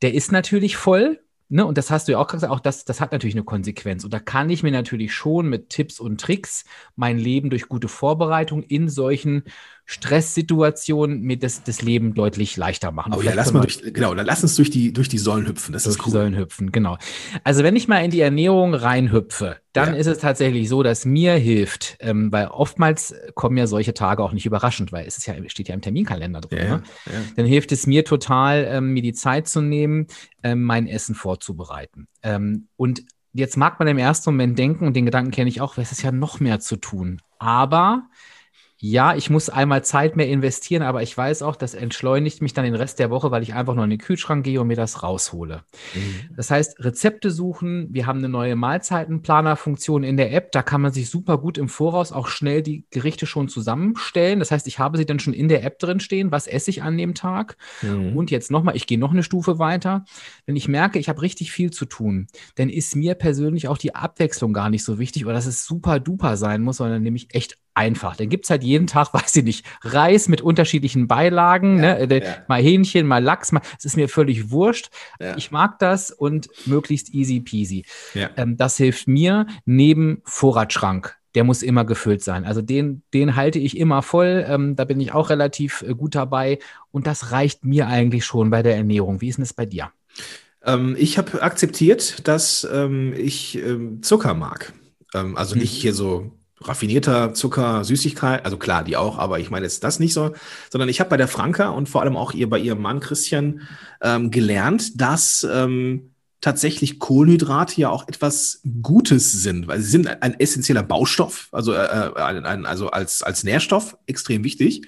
Der 0.00 0.14
ist 0.14 0.30
natürlich 0.30 0.76
voll, 0.76 1.18
Ne, 1.54 1.66
und 1.66 1.76
das 1.76 1.90
hast 1.90 2.08
du 2.08 2.12
ja 2.12 2.18
auch 2.18 2.28
gesagt, 2.28 2.50
auch 2.50 2.60
das, 2.60 2.86
das 2.86 3.02
hat 3.02 3.12
natürlich 3.12 3.34
eine 3.34 3.44
Konsequenz. 3.44 4.04
Und 4.04 4.14
da 4.14 4.20
kann 4.20 4.48
ich 4.48 4.62
mir 4.62 4.72
natürlich 4.72 5.12
schon 5.12 5.50
mit 5.50 5.68
Tipps 5.68 6.00
und 6.00 6.18
Tricks 6.18 6.64
mein 6.96 7.18
Leben 7.18 7.50
durch 7.50 7.68
gute 7.68 7.88
Vorbereitung 7.88 8.62
in 8.62 8.88
solchen 8.88 9.44
Stresssituationen 9.84 11.20
mir 11.20 11.38
das, 11.38 11.64
das 11.64 11.82
Leben 11.82 12.14
deutlich 12.14 12.56
leichter 12.56 12.92
machen. 12.92 13.12
Oh 13.14 13.20
ja, 13.20 13.34
lass 13.34 13.52
mal 13.52 13.60
durch, 13.60 13.82
genau, 13.92 14.14
dann 14.14 14.24
lass 14.24 14.42
uns 14.42 14.54
durch 14.54 14.70
die, 14.70 14.92
durch 14.92 15.08
die 15.08 15.18
Säulen 15.18 15.46
hüpfen. 15.46 15.72
Das 15.72 15.86
ist 15.86 15.98
cool. 16.00 16.04
Die 16.06 16.10
Säulen 16.10 16.36
hüpfen, 16.36 16.72
genau. 16.72 16.98
Also 17.44 17.62
wenn 17.62 17.76
ich 17.76 17.88
mal 17.88 17.98
in 18.04 18.10
die 18.10 18.20
Ernährung 18.20 18.74
reinhüpfe, 18.74 19.56
dann 19.72 19.94
ja. 19.94 20.00
ist 20.00 20.06
es 20.06 20.18
tatsächlich 20.18 20.68
so, 20.68 20.82
dass 20.82 21.04
mir 21.04 21.34
hilft, 21.34 21.96
ähm, 22.00 22.30
weil 22.30 22.46
oftmals 22.48 23.14
kommen 23.34 23.56
ja 23.56 23.66
solche 23.66 23.92
Tage 23.92 24.22
auch 24.22 24.32
nicht 24.32 24.46
überraschend, 24.46 24.92
weil 24.92 25.06
es 25.06 25.18
ist 25.18 25.26
ja, 25.26 25.34
steht 25.48 25.68
ja 25.68 25.74
im 25.74 25.80
Terminkalender 25.80 26.40
drin. 26.40 26.58
Ja, 26.58 26.76
ne? 26.76 26.82
ja. 27.06 27.20
Dann 27.36 27.46
hilft 27.46 27.72
es 27.72 27.86
mir 27.86 28.04
total, 28.04 28.66
ähm, 28.68 28.92
mir 28.92 29.02
die 29.02 29.14
Zeit 29.14 29.48
zu 29.48 29.60
nehmen, 29.60 30.06
ähm, 30.42 30.62
mein 30.62 30.86
Essen 30.86 31.14
vorzubereiten. 31.14 32.06
Ähm, 32.22 32.68
und 32.76 33.02
jetzt 33.32 33.56
mag 33.56 33.78
man 33.78 33.88
im 33.88 33.98
ersten 33.98 34.30
Moment 34.30 34.58
denken, 34.58 34.86
und 34.86 34.94
den 34.94 35.06
Gedanken 35.06 35.30
kenne 35.30 35.48
ich 35.48 35.60
auch, 35.60 35.76
es 35.78 35.92
ist 35.92 36.02
ja 36.02 36.12
noch 36.12 36.40
mehr 36.40 36.60
zu 36.60 36.76
tun. 36.76 37.20
Aber 37.38 38.04
ja, 38.84 39.14
ich 39.14 39.30
muss 39.30 39.48
einmal 39.48 39.84
Zeit 39.84 40.16
mehr 40.16 40.26
investieren, 40.26 40.82
aber 40.82 41.04
ich 41.04 41.16
weiß 41.16 41.42
auch, 41.42 41.54
das 41.54 41.74
entschleunigt 41.74 42.42
mich 42.42 42.52
dann 42.52 42.64
den 42.64 42.74
Rest 42.74 42.98
der 42.98 43.10
Woche, 43.10 43.30
weil 43.30 43.44
ich 43.44 43.54
einfach 43.54 43.76
nur 43.76 43.84
in 43.84 43.90
den 43.90 44.00
Kühlschrank 44.00 44.44
gehe 44.44 44.60
und 44.60 44.66
mir 44.66 44.74
das 44.74 45.04
raushole. 45.04 45.62
Mhm. 45.94 46.34
Das 46.34 46.50
heißt, 46.50 46.84
Rezepte 46.84 47.30
suchen, 47.30 47.86
wir 47.92 48.08
haben 48.08 48.18
eine 48.18 48.28
neue 48.28 48.56
Mahlzeitenplanerfunktion 48.56 50.02
in 50.02 50.16
der 50.16 50.32
App, 50.32 50.50
da 50.50 50.64
kann 50.64 50.80
man 50.80 50.92
sich 50.92 51.10
super 51.10 51.38
gut 51.38 51.58
im 51.58 51.68
Voraus 51.68 52.10
auch 52.10 52.26
schnell 52.26 52.60
die 52.60 52.84
Gerichte 52.90 53.24
schon 53.24 53.46
zusammenstellen. 53.46 54.40
Das 54.40 54.50
heißt, 54.50 54.66
ich 54.66 54.80
habe 54.80 54.98
sie 54.98 55.06
dann 55.06 55.20
schon 55.20 55.32
in 55.32 55.46
der 55.46 55.62
App 55.62 55.78
drin 55.78 56.00
stehen, 56.00 56.32
was 56.32 56.48
esse 56.48 56.70
ich 56.70 56.82
an 56.82 56.98
dem 56.98 57.14
Tag. 57.14 57.56
Mhm. 57.82 58.16
Und 58.16 58.32
jetzt 58.32 58.50
nochmal, 58.50 58.74
ich 58.74 58.88
gehe 58.88 58.98
noch 58.98 59.12
eine 59.12 59.22
Stufe 59.22 59.60
weiter. 59.60 60.04
Wenn 60.44 60.56
ich 60.56 60.66
merke, 60.66 60.98
ich 60.98 61.08
habe 61.08 61.22
richtig 61.22 61.52
viel 61.52 61.70
zu 61.70 61.84
tun, 61.84 62.26
dann 62.56 62.68
ist 62.68 62.96
mir 62.96 63.14
persönlich 63.14 63.68
auch 63.68 63.78
die 63.78 63.94
Abwechslung 63.94 64.52
gar 64.52 64.70
nicht 64.70 64.82
so 64.82 64.98
wichtig 64.98 65.24
oder 65.24 65.34
dass 65.34 65.46
es 65.46 65.66
super 65.66 66.00
duper 66.00 66.36
sein 66.36 66.62
muss, 66.62 66.78
sondern 66.78 67.04
nämlich 67.04 67.32
echt 67.32 67.58
einfach. 67.74 68.16
Dann 68.16 68.28
gibt 68.28 68.44
es 68.44 68.50
halt 68.50 68.62
jeden 68.62 68.86
Tag, 68.86 69.12
weiß 69.14 69.36
ich 69.36 69.44
nicht, 69.44 69.66
Reis 69.82 70.28
mit 70.28 70.40
unterschiedlichen 70.40 71.08
Beilagen, 71.08 71.82
ja, 71.82 71.94
ne? 71.94 72.10
Äh, 72.10 72.24
ja. 72.24 72.36
mal 72.48 72.62
Hähnchen, 72.62 73.06
mal 73.06 73.22
Lachs, 73.22 73.52
mal, 73.52 73.62
es 73.78 73.84
ist 73.84 73.96
mir 73.96 74.08
völlig 74.08 74.50
wurscht. 74.50 74.90
Ja. 75.20 75.36
Ich 75.36 75.50
mag 75.50 75.78
das 75.78 76.10
und 76.10 76.48
möglichst 76.66 77.12
easy 77.14 77.40
peasy. 77.40 77.84
Ähm, 78.14 78.56
das 78.56 78.76
hilft 78.76 79.08
mir 79.08 79.46
neben 79.64 80.22
Vorratsschrank. 80.24 81.16
Der 81.34 81.44
muss 81.44 81.62
immer 81.62 81.86
gefüllt 81.86 82.22
sein. 82.22 82.44
Also 82.44 82.60
den, 82.60 83.02
den 83.14 83.36
halte 83.36 83.58
ich 83.58 83.78
immer 83.78 84.02
voll. 84.02 84.44
Ähm, 84.46 84.76
da 84.76 84.84
bin 84.84 85.00
ich 85.00 85.12
auch 85.12 85.30
relativ 85.30 85.82
äh, 85.82 85.94
gut 85.94 86.14
dabei. 86.14 86.58
Und 86.90 87.06
das 87.06 87.32
reicht 87.32 87.64
mir 87.64 87.86
eigentlich 87.86 88.26
schon 88.26 88.50
bei 88.50 88.62
der 88.62 88.76
Ernährung. 88.76 89.22
Wie 89.22 89.28
ist 89.28 89.36
denn 89.36 89.44
das 89.44 89.54
bei 89.54 89.64
dir? 89.64 89.90
Ähm, 90.62 90.94
ich 90.98 91.16
habe 91.16 91.42
akzeptiert, 91.42 92.28
dass 92.28 92.68
ähm, 92.70 93.14
ich 93.16 93.56
ähm, 93.58 94.02
Zucker 94.02 94.34
mag. 94.34 94.74
Ähm, 95.14 95.36
also 95.36 95.56
nicht 95.56 95.74
mhm. 95.78 95.80
hier 95.80 95.94
so 95.94 96.32
raffinierter 96.68 97.34
Zucker, 97.34 97.84
Süßigkeit, 97.84 98.44
also 98.44 98.56
klar, 98.56 98.84
die 98.84 98.96
auch, 98.96 99.18
aber 99.18 99.40
ich 99.40 99.50
meine 99.50 99.64
jetzt 99.64 99.84
das 99.84 99.98
nicht 99.98 100.14
so, 100.14 100.32
sondern 100.70 100.88
ich 100.88 101.00
habe 101.00 101.10
bei 101.10 101.16
der 101.16 101.28
Franka 101.28 101.68
und 101.70 101.88
vor 101.88 102.02
allem 102.02 102.16
auch 102.16 102.32
ihr 102.32 102.48
bei 102.48 102.58
ihrem 102.58 102.80
Mann 102.80 103.00
Christian 103.00 103.62
ähm, 104.00 104.30
gelernt, 104.30 105.00
dass 105.00 105.46
ähm, 105.50 106.12
tatsächlich 106.40 106.98
Kohlenhydrate 106.98 107.80
ja 107.80 107.88
auch 107.88 108.08
etwas 108.08 108.60
Gutes 108.82 109.32
sind, 109.32 109.68
weil 109.68 109.80
sie 109.80 109.90
sind 109.90 110.22
ein 110.22 110.38
essentieller 110.38 110.82
Baustoff, 110.82 111.48
also, 111.52 111.72
äh, 111.72 111.84
äh 111.84 112.14
ein, 112.16 112.44
ein, 112.44 112.66
also 112.66 112.90
als, 112.90 113.22
als 113.22 113.44
Nährstoff 113.44 113.96
extrem 114.06 114.44
wichtig 114.44 114.86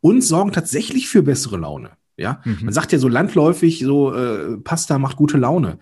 und 0.00 0.22
sorgen 0.22 0.52
tatsächlich 0.52 1.08
für 1.08 1.22
bessere 1.22 1.58
Laune. 1.58 1.90
Ja, 2.16 2.40
mhm. 2.44 2.58
man 2.62 2.74
sagt 2.74 2.92
ja 2.92 2.98
so 2.98 3.08
landläufig, 3.08 3.80
so 3.80 4.14
äh, 4.14 4.58
Pasta 4.58 4.98
macht 4.98 5.16
gute 5.16 5.38
Laune. 5.38 5.78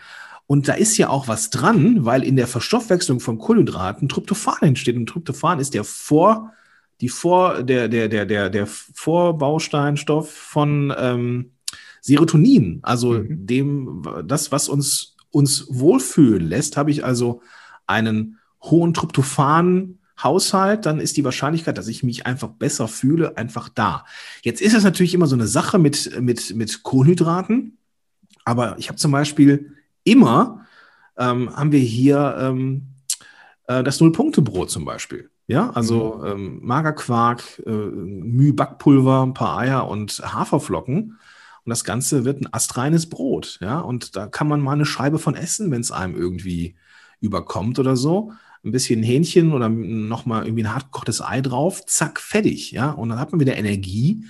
Und 0.50 0.66
da 0.66 0.73
ist 0.73 0.99
ja 0.99 1.09
auch 1.11 1.28
was 1.28 1.50
dran, 1.50 2.04
weil 2.04 2.25
in 2.25 2.35
der 2.35 2.49
Verstoffwechslung 2.49 3.21
von 3.21 3.38
Kohlenhydraten 3.38 4.09
Tryptophan 4.09 4.62
entsteht. 4.62 4.97
Und 4.97 5.07
Tryptophan 5.07 5.61
ist 5.61 5.75
der 5.75 5.85
Vor, 5.85 6.52
die 7.00 7.09
Vor, 7.09 7.62
der, 7.62 7.87
der, 7.87 8.09
der, 8.09 8.26
der, 8.26 8.50
der 8.50 8.66
Vorbausteinstoff 8.66 10.28
von 10.28 10.92
ähm, 10.99 11.52
Serotonin. 12.00 12.80
Also 12.83 13.12
mhm. 13.12 13.47
dem, 13.47 14.02
das, 14.25 14.50
was 14.50 14.69
uns, 14.69 15.14
uns 15.30 15.66
wohlfühlen 15.71 16.49
lässt, 16.49 16.76
habe 16.76 16.90
ich 16.90 17.04
also 17.04 17.42
einen 17.87 18.40
hohen 18.61 18.92
Tryptophan-Haushalt, 18.92 20.85
dann 20.85 20.99
ist 20.99 21.16
die 21.16 21.25
Wahrscheinlichkeit, 21.25 21.78
dass 21.78 21.87
ich 21.87 22.02
mich 22.02 22.26
einfach 22.26 22.49
besser 22.49 22.88
fühle, 22.88 23.37
einfach 23.37 23.69
da. 23.69 24.04
Jetzt 24.42 24.61
ist 24.61 24.75
es 24.75 24.83
natürlich 24.83 25.14
immer 25.14 25.28
so 25.28 25.37
eine 25.37 25.47
Sache 25.47 25.78
mit, 25.78 26.21
mit, 26.21 26.57
mit 26.57 26.83
Kohlenhydraten. 26.83 27.78
Aber 28.45 28.76
ich 28.80 28.88
habe 28.88 28.99
zum 28.99 29.12
Beispiel 29.12 29.76
immer, 30.04 30.66
ähm, 31.16 31.54
haben 31.54 31.73
wir 31.73 31.80
hier 31.80 32.37
ähm, 32.38 32.87
äh, 33.66 33.83
das 33.83 34.00
Null-Punkte-Brot 34.00 34.71
zum 34.71 34.85
Beispiel. 34.85 35.30
Ja, 35.47 35.71
also 35.71 36.21
mhm. 36.23 36.26
ähm, 36.26 36.59
Magerquark, 36.62 37.62
äh, 37.66 37.71
Müh-Backpulver, 37.71 39.23
ein 39.23 39.35
paar 39.35 39.59
Eier 39.59 39.88
und 39.88 40.23
Haferflocken. 40.25 41.19
Und 41.64 41.71
das 41.71 41.85
Ganze 41.85 42.25
wird 42.25 42.40
ein 42.40 42.52
astreines 42.52 43.09
Brot. 43.09 43.59
Ja, 43.61 43.80
und 43.80 44.16
da 44.16 44.26
kann 44.26 44.49
man 44.49 44.61
mal 44.61 44.73
eine 44.73 44.87
Scheibe 44.87 45.19
von 45.19 45.35
essen, 45.35 45.71
wenn 45.71 45.80
es 45.80 45.92
einem 45.92 46.14
irgendwie 46.14 46.76
überkommt 47.21 47.78
oder 47.78 47.97
so. 47.97 48.33
Ein 48.64 48.73
bisschen 48.73 49.02
Hähnchen 49.02 49.52
oder 49.52 49.69
nochmal 49.69 50.45
irgendwie 50.45 50.64
ein 50.64 50.75
hartgekochtes 50.75 51.21
Ei 51.21 51.40
drauf, 51.40 51.85
zack, 51.87 52.21
fertig. 52.21 52.73
Ja, 52.73 52.90
und 52.90 53.09
dann 53.09 53.19
hat 53.19 53.33
man 53.33 53.40
wieder 53.40 53.57
Energie 53.57 54.25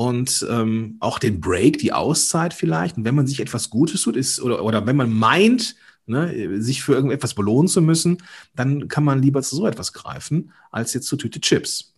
und 0.00 0.46
ähm, 0.48 0.96
auch 1.00 1.18
den 1.18 1.42
Break, 1.42 1.76
die 1.76 1.92
Auszeit 1.92 2.54
vielleicht. 2.54 2.96
Und 2.96 3.04
wenn 3.04 3.14
man 3.14 3.26
sich 3.26 3.38
etwas 3.38 3.68
Gutes 3.68 4.00
tut, 4.00 4.16
ist, 4.16 4.40
oder, 4.40 4.64
oder 4.64 4.86
wenn 4.86 4.96
man 4.96 5.12
meint, 5.12 5.76
ne, 6.06 6.58
sich 6.62 6.82
für 6.82 6.94
irgendetwas 6.94 7.34
belohnen 7.34 7.68
zu 7.68 7.82
müssen, 7.82 8.16
dann 8.54 8.88
kann 8.88 9.04
man 9.04 9.20
lieber 9.20 9.42
zu 9.42 9.56
so 9.56 9.66
etwas 9.66 9.92
greifen, 9.92 10.52
als 10.70 10.94
jetzt 10.94 11.06
zur 11.06 11.18
Tüte 11.18 11.38
Chips. 11.42 11.92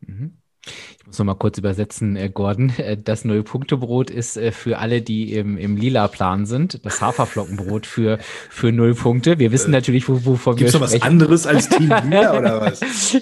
Mhm. 0.00 0.32
Ich 0.64 1.06
muss 1.06 1.18
noch 1.18 1.26
mal 1.26 1.34
kurz 1.34 1.58
übersetzen, 1.58 2.14
äh, 2.14 2.30
Gordon. 2.30 2.70
Äh, 2.76 2.96
das 2.96 3.24
Null-Punkte-Brot 3.24 4.10
ist 4.10 4.36
äh, 4.36 4.52
für 4.52 4.78
alle, 4.78 5.02
die 5.02 5.32
im, 5.32 5.58
im 5.58 5.76
lila 5.76 6.06
Plan 6.06 6.46
sind. 6.46 6.84
Das 6.86 7.02
Haferflockenbrot 7.02 7.86
für, 7.86 8.18
für 8.48 8.70
Null 8.70 8.94
Punkte. 8.94 9.40
Wir 9.40 9.50
wissen 9.50 9.72
natürlich, 9.72 10.08
wo, 10.08 10.24
wovon 10.24 10.54
Gibt's 10.54 10.74
wir 10.74 10.86
sprechen. 10.86 11.18
Gibt 11.18 11.22
es 11.22 11.44
noch 11.44 11.44
was 11.44 11.46
anderes 11.46 11.46
als 11.46 11.68
Team 11.68 11.92
Lila 12.10 12.38
oder 12.38 12.60
was? 12.60 12.80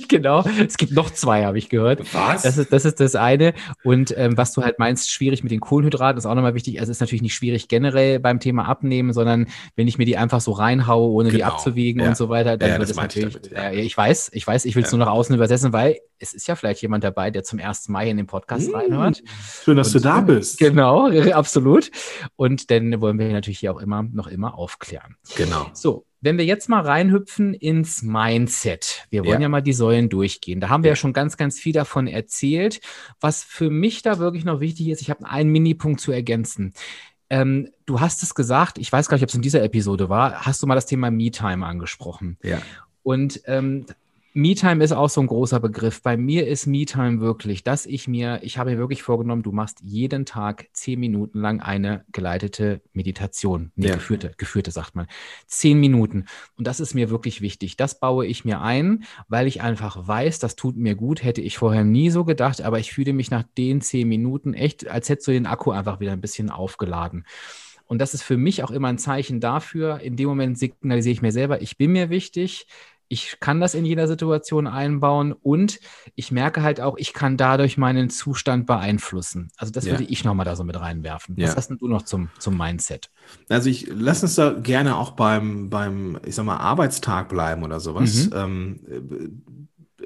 genau. 0.09 0.44
Es 0.66 0.76
gibt 0.76 0.92
noch 0.92 1.11
zwei, 1.11 1.47
habe 1.47 1.56
ich 1.56 1.70
gehört. 1.70 2.00
Was? 2.12 2.42
Das 2.42 2.59
ist 2.59 2.70
das, 2.70 2.85
ist 2.85 3.00
das 3.00 3.14
eine. 3.14 3.54
Und 3.82 4.14
ähm, 4.16 4.37
was 4.37 4.52
du 4.52 4.62
halt 4.62 4.78
meinst, 4.78 5.11
schwierig 5.11 5.42
mit 5.42 5.50
den 5.50 5.61
Kohlenhydraten, 5.61 6.18
ist 6.18 6.26
auch 6.26 6.35
nochmal 6.35 6.54
wichtig. 6.54 6.80
Also 6.80 6.90
es 6.90 6.99
ist 6.99 7.00
natürlich 7.00 7.23
nicht 7.23 7.35
schwierig 7.35 7.68
generell 7.68 8.20
beim 8.20 8.40
Thema 8.40 8.66
Abnehmen, 8.66 9.14
sondern 9.14 9.47
wenn 9.76 9.88
ich 9.88 9.97
mir 9.97 10.04
die 10.04 10.18
einfach 10.18 10.42
so 10.42 10.52
reinhaue, 10.52 11.09
ohne 11.09 11.30
genau. 11.30 11.37
die 11.38 11.44
abzuwiegen 11.44 12.02
ja. 12.02 12.09
und 12.09 12.16
so 12.16 12.28
weiter, 12.28 12.59
dann 12.59 12.68
ja, 12.68 12.78
wird 12.78 12.90
es 12.90 12.97
natürlich. 12.97 13.37
Ich, 13.37 13.50
damit, 13.50 13.75
ja. 13.75 13.80
ich 13.80 13.97
weiß, 13.97 14.30
ich 14.35 14.47
weiß, 14.47 14.66
ich 14.66 14.76
will 14.76 14.85
es 14.85 14.92
nur 14.92 14.99
nach 14.99 15.11
außen 15.11 15.35
übersetzen, 15.35 15.73
weil 15.73 15.97
es 16.21 16.35
ist 16.35 16.47
ja 16.47 16.55
vielleicht 16.55 16.83
jemand 16.83 17.03
dabei, 17.03 17.31
der 17.31 17.43
zum 17.43 17.59
ersten 17.59 17.93
Mal 17.93 18.07
in 18.07 18.17
den 18.19 18.27
Podcast 18.27 18.69
mmh, 18.69 18.77
reinhört. 18.77 19.23
Schön, 19.65 19.77
dass 19.77 19.89
und, 19.89 20.05
du 20.05 20.09
da 20.09 20.21
bist. 20.21 20.59
Genau, 20.59 21.09
absolut. 21.33 21.91
Und 22.37 22.71
dann 22.71 23.00
wollen 23.00 23.19
wir 23.19 23.33
natürlich 23.33 23.59
hier 23.59 23.73
auch 23.73 23.81
immer 23.81 24.03
noch 24.03 24.29
immer 24.29 24.55
aufklären. 24.55 25.17
Genau. 25.37 25.67
So, 25.73 26.05
wenn 26.21 26.37
wir 26.37 26.45
jetzt 26.45 26.69
mal 26.69 26.83
reinhüpfen 26.83 27.55
ins 27.55 28.03
Mindset, 28.03 29.07
wir 29.09 29.25
wollen 29.25 29.41
ja, 29.41 29.47
ja 29.47 29.49
mal 29.49 29.62
die 29.62 29.73
Säulen 29.73 30.11
durchgehen. 30.11 30.61
Da 30.61 30.69
haben 30.69 30.85
wir 30.85 30.89
ja. 30.89 30.93
ja. 30.93 30.97
schon 30.97 31.15
ganz, 31.15 31.39
ganz 31.39 31.59
viel 31.59 31.73
davon 31.73 32.07
erzählt. 32.07 32.81
Was 33.21 33.43
für 33.43 33.71
mich 33.71 34.03
da 34.03 34.19
wirklich 34.19 34.45
noch 34.45 34.61
wichtig 34.61 34.89
ist, 34.89 35.00
ich 35.00 35.09
habe 35.09 35.27
einen 35.27 35.50
Minipunkt 35.50 36.00
zu 36.00 36.12
ergänzen. 36.12 36.75
Ähm, 37.31 37.71
du 37.87 38.00
hast 38.00 38.23
es 38.23 38.35
gesagt, 38.35 38.77
ich 38.77 38.93
weiß 38.93 39.09
gar 39.09 39.17
nicht, 39.17 39.23
ob 39.23 39.31
es 39.31 39.35
in 39.35 39.43
dieser 39.43 39.62
Episode 39.62 40.09
war, 40.09 40.45
hast 40.45 40.62
du 40.62 40.67
mal 40.67 40.75
das 40.75 40.87
Thema 40.87 41.11
Me-Time 41.11 41.65
angesprochen. 41.65 42.37
Ja. 42.43 42.61
Und 43.03 43.41
ähm, 43.47 43.87
Me-Time 44.33 44.85
ist 44.85 44.93
auch 44.93 45.09
so 45.09 45.21
ein 45.21 45.27
großer 45.27 45.59
Begriff. 45.59 46.03
Bei 46.03 46.17
mir 46.17 46.47
ist 46.47 46.67
Me-Time 46.67 47.21
wirklich, 47.21 47.65
dass 47.65 47.85
ich 47.85 48.07
mir, 48.07 48.39
ich 48.43 48.59
habe 48.59 48.71
mir 48.71 48.79
wirklich 48.79 49.03
vorgenommen, 49.03 49.43
du 49.43 49.51
machst 49.51 49.79
jeden 49.83 50.25
Tag 50.25 50.69
zehn 50.73 51.01
Minuten 51.01 51.41
lang 51.41 51.61
eine 51.61 52.05
geleitete 52.13 52.81
Meditation. 52.93 53.73
Nee, 53.75 53.89
ja. 53.89 53.95
geführte, 53.95 54.33
geführte 54.37 54.71
sagt 54.71 54.95
man. 54.95 55.09
Zehn 55.47 55.81
Minuten. 55.81 56.27
Und 56.57 56.69
das 56.69 56.79
ist 56.79 56.95
mir 56.95 57.11
wirklich 57.11 57.41
wichtig. 57.41 57.77
Das 57.77 57.99
baue 57.99 58.25
ich 58.25 58.45
mir 58.45 58.61
ein, 58.61 59.03
weil 59.27 59.49
ich 59.49 59.63
einfach 59.63 60.07
weiß, 60.07 60.39
das 60.39 60.55
tut 60.55 60.77
mir 60.77 60.95
gut. 60.95 61.25
Hätte 61.25 61.41
ich 61.41 61.59
vorher 61.59 61.83
nie 61.83 62.11
so 62.11 62.25
gedacht, 62.25 62.63
aber 62.63 62.79
ich 62.79 62.93
fühle 62.93 63.13
mich 63.13 63.33
nach 63.33 63.45
den 63.59 63.81
zehn 63.81 64.09
Minuten 64.09 64.55
echt, 64.55 64.87
als 64.87 65.09
hättest 65.09 65.27
du 65.27 65.33
den 65.33 65.47
Akku 65.47 65.73
einfach 65.73 65.99
wieder 65.99 66.13
ein 66.13 66.21
bisschen 66.21 66.51
aufgeladen. 66.51 67.25
Und 67.87 67.99
das 67.99 68.15
ist 68.15 68.23
für 68.23 68.37
mich 68.37 68.63
auch 68.63 68.71
immer 68.71 68.87
ein 68.87 68.99
Zeichen 68.99 69.41
dafür. 69.41 69.99
In 69.99 70.15
dem 70.15 70.29
Moment 70.29 70.57
signalisiere 70.57 71.13
ich 71.15 71.23
mir 71.23 71.33
selber, 71.33 71.61
ich 71.61 71.77
bin 71.77 71.91
mir 71.91 72.11
wichtig, 72.11 72.69
ich 73.12 73.40
kann 73.40 73.61
das 73.61 73.75
in 73.75 73.85
jeder 73.85 74.07
Situation 74.07 74.69
einbauen 74.69 75.33
und 75.33 75.81
ich 76.14 76.31
merke 76.31 76.62
halt 76.62 76.81
auch, 76.81 76.96
ich 76.96 77.12
kann 77.12 77.37
dadurch 77.37 77.77
meinen 77.77 78.09
Zustand 78.09 78.66
beeinflussen. 78.66 79.51
Also 79.57 79.73
das 79.73 79.85
ja. 79.85 79.90
würde 79.90 80.05
ich 80.05 80.23
nochmal 80.23 80.46
da 80.46 80.55
so 80.55 80.62
mit 80.62 80.79
reinwerfen. 80.79 81.35
Ja. 81.37 81.49
Was 81.49 81.57
hast 81.57 81.70
denn 81.70 81.79
du 81.79 81.88
noch 81.88 82.03
zum, 82.03 82.31
zum 82.38 82.57
Mindset? 82.57 83.11
Also 83.49 83.68
ich 83.68 83.88
lass 83.92 84.23
uns 84.23 84.37
da 84.37 84.53
gerne 84.53 84.96
auch 84.96 85.11
beim, 85.11 85.70
beim, 85.70 86.20
ich 86.25 86.37
sag 86.37 86.44
mal, 86.44 86.59
Arbeitstag 86.59 87.29
bleiben 87.29 87.64
oder 87.64 87.81
sowas. 87.81 88.27
Mhm. 88.27 88.33
Ähm, 88.33 89.42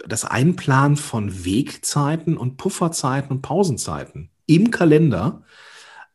das 0.09 0.25
Einplanen 0.25 0.97
von 0.97 1.45
Wegzeiten 1.45 2.39
und 2.39 2.57
Pufferzeiten 2.57 3.31
und 3.31 3.43
Pausenzeiten 3.43 4.31
im 4.47 4.71
Kalender 4.71 5.43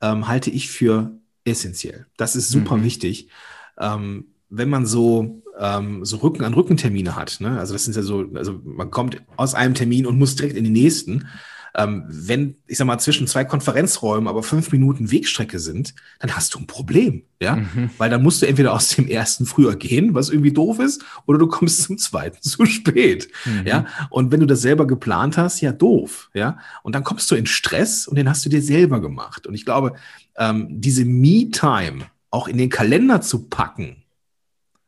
ähm, 0.02 0.28
halte 0.28 0.49
ich 0.49 0.69
für 0.69 1.12
essentiell. 1.45 2.08
Das 2.17 2.36
ist 2.36 2.49
super 2.49 2.78
mhm. 2.78 2.84
wichtig. 2.84 3.30
Ähm, 3.78 4.34
wenn 4.49 4.69
man 4.69 4.88
so, 4.88 5.43
ähm, 5.60 6.06
so 6.06 6.17
Rücken 6.17 6.43
an 6.43 6.54
Rückentermine 6.54 7.15
hat, 7.15 7.38
ne? 7.39 7.60
also 7.60 7.74
das 7.74 7.84
sind 7.84 7.95
ja 7.95 8.02
so, 8.02 8.26
also 8.34 8.60
man 8.63 8.89
kommt 8.91 9.22
aus 9.36 9.54
einem 9.54 9.74
Termin 9.74 10.06
und 10.06 10.17
muss 10.17 10.36
direkt 10.36 10.56
in 10.56 10.63
den 10.63 10.74
nächsten. 10.74 11.28
Ähm, 11.76 12.04
wenn, 12.08 12.56
ich 12.65 12.78
sag 12.80 12.88
mal, 12.88 12.98
zwischen 12.98 13.28
zwei 13.28 13.45
Konferenzräumen 13.45 14.28
aber 14.28 14.41
fünf 14.41 14.72
Minuten 14.72 15.12
Wegstrecke 15.12 15.60
sind, 15.60 15.93
dann 16.19 16.36
hast 16.36 16.56
du 16.56 16.60
ein 16.60 16.65
Problem, 16.65 17.24
ja, 17.39 17.58
mhm. 17.58 17.91
weil 18.00 18.10
dann 18.10 18.24
musst 18.24 18.41
du 18.41 18.48
entweder 18.48 18.74
aus 18.74 18.89
dem 18.89 19.08
ersten 19.08 19.45
früher 19.45 19.76
gehen, 19.76 20.15
was 20.15 20.30
irgendwie 20.30 20.52
doof 20.52 20.80
ist, 20.80 21.04
oder 21.28 21.38
du 21.38 21.48
kommst 21.48 21.84
zum 21.84 22.00
zweiten 22.00 22.41
zu 22.41 22.65
spät, 22.65 23.28
mhm. 23.45 23.67
ja, 23.67 23.86
und 24.10 24.32
wenn 24.32 24.39
du 24.39 24.48
das 24.48 24.62
selber 24.62 24.88
geplant 24.88 25.38
hast, 25.38 25.62
ja, 25.62 25.72
doof, 25.72 26.32
ja, 26.34 26.58
und 26.82 26.95
dann 26.95 27.04
kommst 27.04 27.30
du 27.30 27.36
in 27.36 27.45
Stress 27.45 28.08
und 28.08 28.17
den 28.17 28.28
hast 28.28 28.43
du 28.45 28.50
dir 28.50 28.63
selber 28.63 29.00
gemacht. 29.00 29.45
Und 29.45 29.54
ich 29.54 29.63
glaube, 29.63 29.93
ähm, 30.38 30.67
diese 30.69 31.06
Me-Time 31.06 32.06
auch 32.32 32.48
in 32.48 32.58
den 32.58 32.69
Kalender 32.69 33.22
zu 33.22 33.48
packen, 33.48 33.98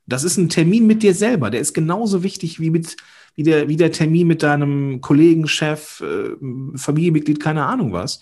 das 0.05 0.23
ist 0.23 0.37
ein 0.37 0.49
Termin 0.49 0.87
mit 0.87 1.03
dir 1.03 1.13
selber. 1.13 1.49
Der 1.49 1.61
ist 1.61 1.73
genauso 1.73 2.23
wichtig 2.23 2.59
wie, 2.59 2.69
mit, 2.69 2.97
wie, 3.35 3.43
der, 3.43 3.67
wie 3.67 3.77
der 3.77 3.91
Termin 3.91 4.27
mit 4.27 4.43
deinem 4.43 5.01
Kollegen, 5.01 5.47
Chef, 5.47 6.01
äh, 6.01 6.35
Familienmitglied, 6.75 7.39
keine 7.39 7.65
Ahnung 7.65 7.93
was. 7.93 8.19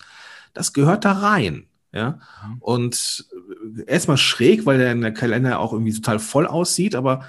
Das 0.54 0.72
gehört 0.72 1.04
da 1.04 1.12
rein. 1.12 1.66
Ja. 1.92 2.20
Mhm. 2.46 2.56
Und 2.60 3.26
äh, 3.78 3.84
erstmal 3.86 4.16
schräg, 4.16 4.66
weil 4.66 4.78
der, 4.78 4.94
der 4.94 5.12
Kalender 5.12 5.58
auch 5.58 5.72
irgendwie 5.72 5.94
total 5.94 6.18
voll 6.18 6.46
aussieht, 6.46 6.94
aber 6.94 7.24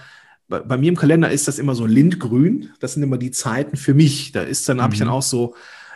bei, 0.47 0.59
bei, 0.59 0.77
mir 0.77 0.89
im 0.89 0.97
Kalender 0.97 1.31
ist 1.31 1.47
das 1.47 1.59
immer 1.59 1.75
so 1.75 1.85
lindgrün. 1.85 2.71
Das 2.79 2.93
sind 2.93 3.03
immer 3.03 3.17
die 3.17 3.31
Zeiten 3.31 3.77
für 3.77 3.93
mich. 3.93 4.33
Da 4.33 4.41
ist 4.41 4.67
dann, 4.67 4.77
mhm. 4.77 4.81
habe 4.81 4.93
ich 4.93 4.99
dann 4.99 5.09
auch 5.09 5.21
so 5.21 5.55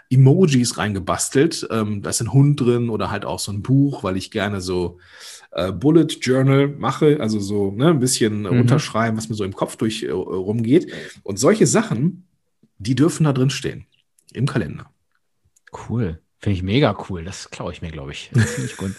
Emojis 0.10 0.78
reingebastelt. 0.78 1.68
Ähm, 1.70 2.02
da 2.02 2.10
ist 2.10 2.22
ein 2.22 2.34
Hund 2.34 2.62
drin 2.62 2.90
oder 2.90 3.12
halt 3.12 3.26
auch 3.26 3.40
so 3.40 3.52
ein 3.52 3.62
Buch, 3.62 4.04
weil 4.04 4.18
ich 4.18 4.32
gerne 4.32 4.62
so 4.62 4.98
äh, 5.56 5.72
Bullet 5.72 6.08
Journal 6.22 6.68
mache, 6.68 7.18
also 7.20 7.40
so 7.40 7.72
ne, 7.72 7.90
ein 7.90 8.00
bisschen 8.00 8.42
mhm. 8.42 8.48
runterschreiben, 8.48 9.18
was 9.18 9.30
mir 9.30 9.36
so 9.36 9.44
im 9.44 9.56
Kopf 9.56 9.78
durch 9.78 10.04
äh, 10.04 10.12
rumgeht. 10.12 10.92
Und 11.24 11.40
solche 11.40 11.66
Sachen, 11.66 12.28
die 12.78 12.96
dürfen 12.96 13.24
da 13.24 13.34
drin 13.34 13.50
stehen 13.50 13.86
im 14.34 14.46
Kalender. 14.46 14.90
Cool. 15.90 16.20
Finde 16.40 16.58
ich 16.58 16.64
mega 16.64 16.96
cool. 17.10 17.24
Das 17.24 17.50
klaue 17.50 17.72
ich 17.72 17.82
mir, 17.82 17.90
glaube 17.90 18.12
ich. 18.12 18.30
Das 18.34 18.52
finde 18.52 18.70
ich 18.70 18.78
gut. 18.78 18.92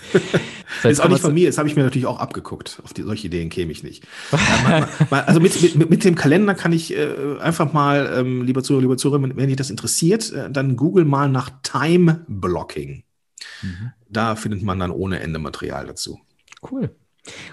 Das 0.82 0.92
ist 0.92 1.00
auch 1.00 1.08
nicht 1.08 1.20
von 1.20 1.34
mir, 1.34 1.46
das 1.46 1.58
habe 1.58 1.68
ich 1.68 1.76
mir 1.76 1.84
natürlich 1.84 2.06
auch 2.06 2.18
abgeguckt. 2.18 2.80
Auf 2.82 2.92
die, 2.92 3.02
solche 3.02 3.28
Ideen 3.28 3.50
käme 3.50 3.70
ich 3.70 3.82
nicht. 3.82 4.04
ja, 4.32 4.88
mal, 5.10 5.22
also 5.22 5.38
mit, 5.38 5.76
mit, 5.76 5.90
mit, 5.90 6.04
dem 6.04 6.16
Kalender 6.16 6.54
kann 6.54 6.72
ich 6.72 6.96
äh, 6.96 7.38
einfach 7.38 7.72
mal, 7.72 8.12
ähm, 8.18 8.42
lieber 8.42 8.62
Zuhörer, 8.62 8.82
lieber 8.82 8.96
Zuhörer, 8.96 9.22
wenn 9.22 9.46
dich 9.46 9.56
das 9.56 9.70
interessiert, 9.70 10.32
äh, 10.32 10.50
dann 10.50 10.76
google 10.76 11.04
mal 11.04 11.28
nach 11.28 11.50
Time 11.62 12.24
Blocking. 12.26 13.04
Mhm. 13.62 13.92
Da 14.08 14.34
findet 14.36 14.62
man 14.62 14.80
dann 14.80 14.90
ohne 14.90 15.20
Ende 15.20 15.38
Material 15.38 15.86
dazu. 15.86 16.20
Cool. 16.70 16.90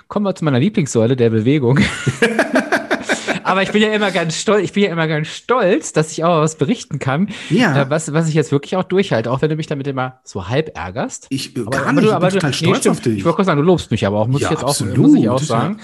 Kommen 0.08 0.26
wir 0.26 0.36
zu 0.36 0.45
meiner 0.45 0.60
Lieblingssäule 0.60 1.15
der 1.15 1.30
Bewegung. 1.30 1.80
Aber 3.43 3.62
ich 3.62 3.71
bin 3.71 3.82
ja 3.82 3.91
immer 3.91 4.12
ganz 4.12 4.38
stolz, 4.38 4.63
ich 4.63 4.73
bin 4.73 4.84
ja 4.84 4.91
immer 4.91 5.08
ganz 5.08 5.28
stolz, 5.28 5.91
dass 5.93 6.12
ich 6.12 6.23
auch 6.23 6.39
was 6.39 6.56
berichten 6.56 6.99
kann, 6.99 7.30
ja. 7.49 7.84
Äh, 7.84 7.89
was, 7.89 8.13
was 8.13 8.30
ich 8.30 8.36
jetzt 8.36 8.52
wirklich 8.52 8.76
auch 8.78 8.84
durchhalte, 8.84 9.30
auch 9.32 9.41
wenn 9.41 9.49
du 9.49 9.56
mich 9.56 9.67
damit 9.67 9.86
immer 9.88 10.21
so 10.23 10.47
halb 10.47 10.78
ärgerst. 10.78 11.28
Ich 11.30 11.58
aber, 11.58 11.69
gar 11.69 11.93
nicht, 11.93 12.10
aber, 12.10 12.28
ich 12.28 12.34
bin 12.34 12.39
total 12.39 12.54
stolz 12.54 12.86
nee, 12.86 12.91
auf 12.91 13.02
dich. 13.02 13.17
Ich 13.17 13.26
wollte 13.26 13.36
kurz 13.36 13.45
sagen, 13.47 13.60
du 13.60 13.65
lobst 13.65 13.91
mich 13.91 14.08
aber 14.08 14.19
auch, 14.19 14.28
muss 14.28 14.41
ja, 14.41 14.47
ich 14.47 14.52
jetzt 14.52 14.63
absolut, 14.63 14.93
auch, 14.93 15.02
muss 15.02 15.15
ich 15.15 15.30
auch 15.30 15.39
sagen. 15.39 15.80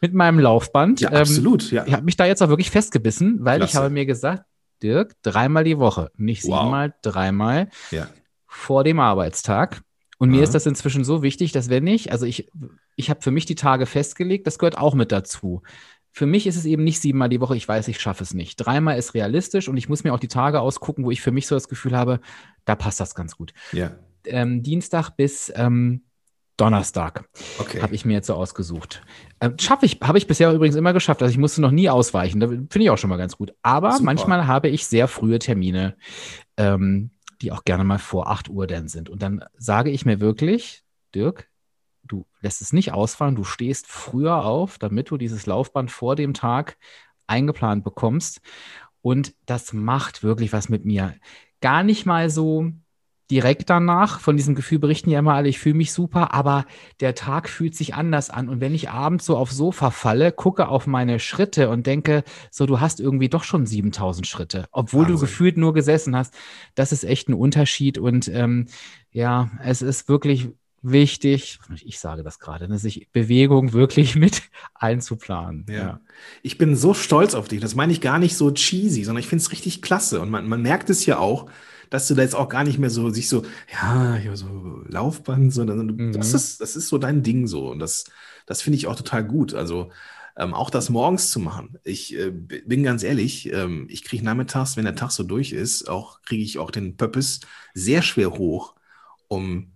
Mit 0.00 0.12
meinem 0.12 0.38
Laufband. 0.38 1.00
Ja, 1.00 1.10
absolut, 1.10 1.70
ähm, 1.70 1.76
ja. 1.76 1.86
Ich 1.86 1.92
habe 1.92 2.04
mich 2.04 2.16
da 2.16 2.26
jetzt 2.26 2.42
auch 2.42 2.48
wirklich 2.48 2.70
festgebissen, 2.70 3.38
weil 3.40 3.58
Klasse. 3.58 3.70
ich 3.70 3.76
habe 3.76 3.90
mir 3.90 4.06
gesagt, 4.06 4.44
Dirk, 4.82 5.14
dreimal 5.22 5.64
die 5.64 5.78
Woche, 5.78 6.10
nicht 6.16 6.42
siebenmal, 6.42 6.88
wow. 6.88 7.12
dreimal 7.12 7.68
ja. 7.90 8.08
vor 8.46 8.84
dem 8.84 9.00
Arbeitstag. 9.00 9.80
Und 10.24 10.30
mir 10.30 10.42
ist 10.42 10.54
das 10.54 10.66
inzwischen 10.66 11.04
so 11.04 11.22
wichtig, 11.22 11.52
dass 11.52 11.68
wenn 11.68 11.86
ich, 11.86 12.12
also 12.12 12.26
ich, 12.26 12.50
ich 12.96 13.10
habe 13.10 13.22
für 13.22 13.30
mich 13.30 13.46
die 13.46 13.54
Tage 13.54 13.86
festgelegt, 13.86 14.46
das 14.46 14.58
gehört 14.58 14.78
auch 14.78 14.94
mit 14.94 15.12
dazu. 15.12 15.62
Für 16.12 16.26
mich 16.26 16.46
ist 16.46 16.56
es 16.56 16.64
eben 16.64 16.84
nicht 16.84 17.00
siebenmal 17.00 17.28
die 17.28 17.40
Woche, 17.40 17.56
ich 17.56 17.66
weiß, 17.66 17.88
ich 17.88 18.00
schaffe 18.00 18.22
es 18.22 18.34
nicht. 18.34 18.56
Dreimal 18.56 18.98
ist 18.98 19.14
realistisch 19.14 19.68
und 19.68 19.76
ich 19.76 19.88
muss 19.88 20.04
mir 20.04 20.14
auch 20.14 20.20
die 20.20 20.28
Tage 20.28 20.60
ausgucken, 20.60 21.04
wo 21.04 21.10
ich 21.10 21.20
für 21.20 21.32
mich 21.32 21.46
so 21.46 21.56
das 21.56 21.68
Gefühl 21.68 21.96
habe, 21.96 22.20
da 22.64 22.76
passt 22.76 23.00
das 23.00 23.14
ganz 23.14 23.36
gut. 23.36 23.52
Ja. 23.72 23.96
Ähm, 24.26 24.62
Dienstag 24.62 25.10
bis 25.10 25.52
ähm, 25.54 26.02
Donnerstag 26.56 27.28
okay. 27.58 27.82
habe 27.82 27.94
ich 27.94 28.04
mir 28.04 28.12
jetzt 28.12 28.28
so 28.28 28.34
ausgesucht. 28.34 29.02
Ähm, 29.40 29.56
Schaffe 29.58 29.86
ich, 29.86 29.98
habe 30.02 30.18
ich 30.18 30.28
bisher 30.28 30.52
übrigens 30.52 30.76
immer 30.76 30.92
geschafft. 30.92 31.20
Also 31.20 31.32
ich 31.32 31.38
musste 31.38 31.60
noch 31.60 31.72
nie 31.72 31.88
ausweichen. 31.88 32.38
Da 32.38 32.46
finde 32.46 32.80
ich 32.80 32.90
auch 32.90 32.98
schon 32.98 33.10
mal 33.10 33.16
ganz 33.16 33.36
gut. 33.36 33.52
Aber 33.62 33.92
Super. 33.92 34.04
manchmal 34.04 34.46
habe 34.46 34.68
ich 34.68 34.86
sehr 34.86 35.08
frühe 35.08 35.40
Termine. 35.40 35.96
Ähm, 36.56 37.10
die 37.44 37.52
auch 37.52 37.64
gerne 37.64 37.84
mal 37.84 37.98
vor 37.98 38.30
8 38.30 38.48
Uhr 38.48 38.66
dann 38.66 38.88
sind. 38.88 39.10
Und 39.10 39.22
dann 39.22 39.44
sage 39.56 39.90
ich 39.90 40.06
mir 40.06 40.20
wirklich, 40.20 40.82
Dirk, 41.14 41.50
du 42.02 42.26
lässt 42.40 42.62
es 42.62 42.72
nicht 42.72 42.92
ausfallen, 42.92 43.36
du 43.36 43.44
stehst 43.44 43.86
früher 43.86 44.44
auf, 44.44 44.78
damit 44.78 45.10
du 45.10 45.16
dieses 45.16 45.46
Laufband 45.46 45.90
vor 45.90 46.16
dem 46.16 46.34
Tag 46.34 46.76
eingeplant 47.26 47.84
bekommst. 47.84 48.40
Und 49.02 49.34
das 49.46 49.72
macht 49.72 50.22
wirklich 50.22 50.52
was 50.52 50.68
mit 50.68 50.84
mir. 50.84 51.14
Gar 51.60 51.82
nicht 51.82 52.06
mal 52.06 52.30
so 52.30 52.72
direkt 53.30 53.70
danach. 53.70 54.20
Von 54.20 54.36
diesem 54.36 54.54
Gefühl 54.54 54.78
berichten 54.78 55.10
ja 55.10 55.18
immer 55.18 55.34
alle, 55.34 55.48
ich 55.48 55.58
fühle 55.58 55.76
mich 55.76 55.92
super, 55.92 56.34
aber 56.34 56.66
der 57.00 57.14
Tag 57.14 57.48
fühlt 57.48 57.74
sich 57.74 57.94
anders 57.94 58.30
an. 58.30 58.48
Und 58.48 58.60
wenn 58.60 58.74
ich 58.74 58.90
abends 58.90 59.24
so 59.26 59.36
aufs 59.36 59.56
Sofa 59.56 59.90
falle, 59.90 60.32
gucke 60.32 60.68
auf 60.68 60.86
meine 60.86 61.18
Schritte 61.18 61.70
und 61.70 61.86
denke, 61.86 62.24
so, 62.50 62.66
du 62.66 62.80
hast 62.80 63.00
irgendwie 63.00 63.28
doch 63.28 63.44
schon 63.44 63.66
7000 63.66 64.26
Schritte, 64.26 64.66
obwohl 64.72 65.02
Wahnsinn. 65.02 65.14
du 65.14 65.20
gefühlt 65.20 65.56
nur 65.56 65.74
gesessen 65.74 66.16
hast, 66.16 66.34
das 66.74 66.92
ist 66.92 67.04
echt 67.04 67.28
ein 67.28 67.34
Unterschied. 67.34 67.98
Und 67.98 68.28
ähm, 68.28 68.66
ja, 69.10 69.50
es 69.62 69.82
ist 69.82 70.08
wirklich 70.08 70.50
wichtig, 70.84 71.58
ich 71.82 71.98
sage 71.98 72.22
das 72.22 72.38
gerade, 72.38 72.68
ne, 72.68 72.78
sich 72.78 73.08
Bewegung 73.10 73.72
wirklich 73.72 74.14
mit 74.16 74.42
einzuplanen. 74.74 75.64
Ja. 75.68 75.74
ja. 75.74 76.00
Ich 76.42 76.58
bin 76.58 76.76
so 76.76 76.94
stolz 76.94 77.34
auf 77.34 77.48
dich. 77.48 77.60
Das 77.60 77.74
meine 77.74 77.92
ich 77.92 78.00
gar 78.00 78.18
nicht 78.18 78.36
so 78.36 78.50
cheesy, 78.50 79.02
sondern 79.02 79.20
ich 79.20 79.28
finde 79.28 79.42
es 79.42 79.50
richtig 79.50 79.80
klasse. 79.82 80.20
Und 80.20 80.30
man, 80.30 80.46
man 80.46 80.60
merkt 80.62 80.90
es 80.90 81.06
ja 81.06 81.18
auch, 81.18 81.46
dass 81.94 82.08
du 82.08 82.14
da 82.16 82.22
jetzt 82.22 82.34
auch 82.34 82.48
gar 82.48 82.64
nicht 82.64 82.80
mehr 82.80 82.90
so 82.90 83.08
sich 83.10 83.28
so, 83.28 83.44
ja, 83.72 84.16
hier 84.16 84.36
so 84.36 84.82
Laufband, 84.88 85.54
sondern 85.54 85.86
mhm. 85.86 86.12
das 86.12 86.34
ist, 86.34 86.60
das 86.60 86.74
ist 86.74 86.88
so 86.88 86.98
dein 86.98 87.22
Ding 87.22 87.46
so. 87.46 87.70
Und 87.70 87.78
das, 87.78 88.06
das 88.46 88.62
finde 88.62 88.78
ich 88.78 88.88
auch 88.88 88.96
total 88.96 89.22
gut. 89.22 89.54
Also 89.54 89.92
ähm, 90.36 90.54
auch 90.54 90.70
das 90.70 90.90
morgens 90.90 91.30
zu 91.30 91.38
machen. 91.38 91.78
Ich 91.84 92.18
äh, 92.18 92.32
bin 92.32 92.82
ganz 92.82 93.04
ehrlich, 93.04 93.52
ähm, 93.52 93.86
ich 93.88 94.02
kriege 94.02 94.24
nachmittags, 94.24 94.76
wenn 94.76 94.86
der 94.86 94.96
Tag 94.96 95.12
so 95.12 95.22
durch 95.22 95.52
ist, 95.52 95.88
auch 95.88 96.20
kriege 96.22 96.42
ich 96.42 96.58
auch 96.58 96.72
den 96.72 96.96
Pöppes 96.96 97.42
sehr 97.74 98.02
schwer 98.02 98.32
hoch, 98.32 98.74
um 99.28 99.70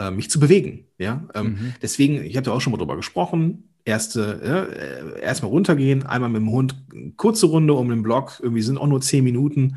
äh, 0.00 0.10
mich 0.10 0.30
zu 0.30 0.40
bewegen. 0.40 0.88
Ja, 0.98 1.28
ähm, 1.34 1.46
mhm. 1.46 1.74
deswegen, 1.80 2.24
ich 2.24 2.36
habe 2.36 2.50
ja 2.50 2.56
auch 2.56 2.60
schon 2.60 2.72
mal 2.72 2.78
drüber 2.78 2.96
gesprochen. 2.96 3.68
Erste, 3.84 5.14
äh, 5.16 5.20
erstmal 5.20 5.52
runtergehen, 5.52 6.04
einmal 6.04 6.30
mit 6.30 6.40
dem 6.40 6.50
Hund, 6.50 6.74
kurze 7.16 7.46
Runde 7.46 7.74
um 7.74 7.90
den 7.90 8.02
Block, 8.02 8.40
irgendwie 8.42 8.62
sind 8.62 8.78
auch 8.78 8.88
nur 8.88 9.02
zehn 9.02 9.22
Minuten. 9.22 9.76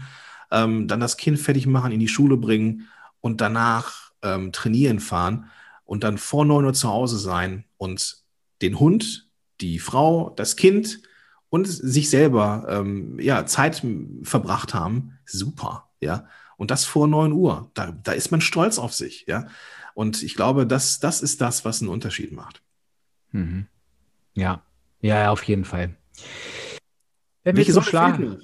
Ähm, 0.51 0.87
dann 0.87 0.99
das 0.99 1.17
Kind 1.17 1.39
fertig 1.39 1.67
machen, 1.67 1.91
in 1.91 1.99
die 1.99 2.07
Schule 2.07 2.37
bringen 2.37 2.87
und 3.21 3.41
danach 3.41 4.11
ähm, 4.21 4.51
trainieren 4.51 4.99
fahren 4.99 5.49
und 5.85 6.03
dann 6.03 6.17
vor 6.17 6.45
9 6.45 6.65
Uhr 6.65 6.73
zu 6.73 6.89
Hause 6.89 7.17
sein 7.17 7.65
und 7.77 8.17
den 8.61 8.79
Hund, 8.79 9.29
die 9.61 9.79
Frau, 9.79 10.31
das 10.35 10.55
Kind 10.55 11.01
und 11.49 11.67
sich 11.67 12.09
selber 12.09 12.65
ähm, 12.69 13.19
ja, 13.19 13.45
Zeit 13.45 13.85
verbracht 14.23 14.73
haben. 14.73 15.17
Super, 15.25 15.89
ja. 15.99 16.27
Und 16.57 16.71
das 16.71 16.85
vor 16.85 17.07
9 17.07 17.31
Uhr. 17.31 17.71
Da, 17.73 17.91
da 17.91 18.11
ist 18.11 18.31
man 18.31 18.41
stolz 18.41 18.79
auf 18.79 18.93
sich, 18.93 19.25
ja. 19.27 19.47
Und 19.93 20.23
ich 20.23 20.35
glaube, 20.35 20.67
das, 20.67 20.99
das 20.99 21.21
ist 21.21 21.41
das, 21.41 21.65
was 21.65 21.81
einen 21.81 21.89
Unterschied 21.89 22.31
macht. 22.31 22.61
Mhm. 23.31 23.67
Ja, 24.33 24.61
ja, 25.01 25.31
auf 25.31 25.43
jeden 25.43 25.65
Fall. 25.65 25.95
Wenn 27.43 27.55
Welche 27.55 27.69
wir 27.69 27.73
zum 27.75 27.83
Schlafen. 27.83 28.41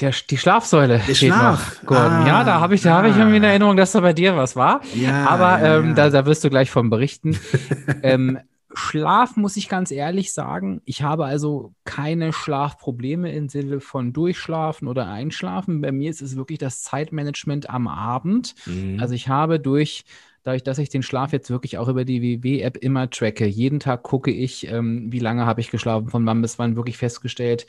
Der, 0.00 0.12
die 0.30 0.38
Schlafsäule 0.38 1.00
der 1.06 1.14
steht 1.14 1.32
Schlaf. 1.32 1.80
noch, 1.80 1.86
Gordon. 1.86 2.12
Ah, 2.12 2.26
ja, 2.26 2.44
da 2.44 2.60
habe 2.60 2.76
ich, 2.76 2.82
da 2.82 2.94
ah. 2.94 2.98
habe 2.98 3.08
ich 3.08 3.16
irgendwie 3.16 3.38
in 3.38 3.44
Erinnerung, 3.44 3.76
dass 3.76 3.92
da 3.92 4.00
bei 4.00 4.12
dir 4.12 4.36
was 4.36 4.54
war. 4.54 4.80
Ja, 4.94 5.26
Aber 5.26 5.60
ja, 5.60 5.78
ähm, 5.78 5.88
ja. 5.88 5.94
Da, 5.94 6.10
da 6.10 6.26
wirst 6.26 6.44
du 6.44 6.50
gleich 6.50 6.70
von 6.70 6.88
berichten. 6.88 7.36
ähm, 8.02 8.38
Schlaf 8.74 9.36
muss 9.36 9.56
ich 9.56 9.68
ganz 9.68 9.90
ehrlich 9.90 10.32
sagen. 10.32 10.82
Ich 10.84 11.02
habe 11.02 11.24
also 11.24 11.72
keine 11.84 12.32
Schlafprobleme 12.32 13.32
im 13.32 13.48
Sinne 13.48 13.80
von 13.80 14.12
Durchschlafen 14.12 14.86
oder 14.86 15.08
Einschlafen. 15.08 15.80
Bei 15.80 15.90
mir 15.90 16.10
ist 16.10 16.22
es 16.22 16.36
wirklich 16.36 16.58
das 16.58 16.82
Zeitmanagement 16.82 17.68
am 17.68 17.88
Abend. 17.88 18.54
Mhm. 18.66 18.98
Also 19.00 19.14
ich 19.14 19.28
habe 19.28 19.58
durch 19.58 20.04
dadurch, 20.48 20.62
dass 20.64 20.78
ich 20.78 20.88
den 20.88 21.02
Schlaf 21.02 21.32
jetzt 21.32 21.50
wirklich 21.50 21.78
auch 21.78 21.88
über 21.88 22.04
die 22.04 22.22
WW-App 22.22 22.78
immer 22.78 23.10
tracke, 23.10 23.46
jeden 23.46 23.80
Tag 23.80 24.02
gucke 24.02 24.30
ich, 24.30 24.66
ähm, 24.66 25.12
wie 25.12 25.18
lange 25.18 25.46
habe 25.46 25.60
ich 25.60 25.70
geschlafen, 25.70 26.08
von 26.08 26.24
wann 26.26 26.42
bis 26.42 26.58
wann 26.58 26.74
wirklich 26.74 26.96
festgestellt, 26.96 27.66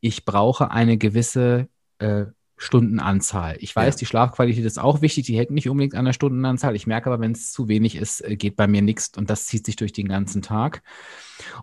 ich 0.00 0.24
brauche 0.24 0.70
eine 0.70 0.96
gewisse 0.96 1.68
äh, 1.98 2.26
Stundenanzahl. 2.62 3.56
Ich 3.60 3.74
weiß, 3.74 3.94
ja. 3.94 3.98
die 4.00 4.06
Schlafqualität 4.06 4.66
ist 4.66 4.78
auch 4.78 5.00
wichtig, 5.00 5.24
die 5.24 5.38
hängt 5.38 5.50
nicht 5.50 5.70
unbedingt 5.70 5.94
an 5.94 6.04
der 6.04 6.12
Stundenanzahl. 6.12 6.76
Ich 6.76 6.86
merke 6.86 7.10
aber, 7.10 7.18
wenn 7.18 7.32
es 7.32 7.52
zu 7.52 7.68
wenig 7.68 7.96
ist, 7.96 8.20
äh, 8.20 8.36
geht 8.36 8.54
bei 8.54 8.66
mir 8.66 8.82
nichts 8.82 9.16
und 9.16 9.30
das 9.30 9.46
zieht 9.46 9.64
sich 9.64 9.76
durch 9.76 9.94
den 9.94 10.08
ganzen 10.08 10.42
Tag. 10.42 10.82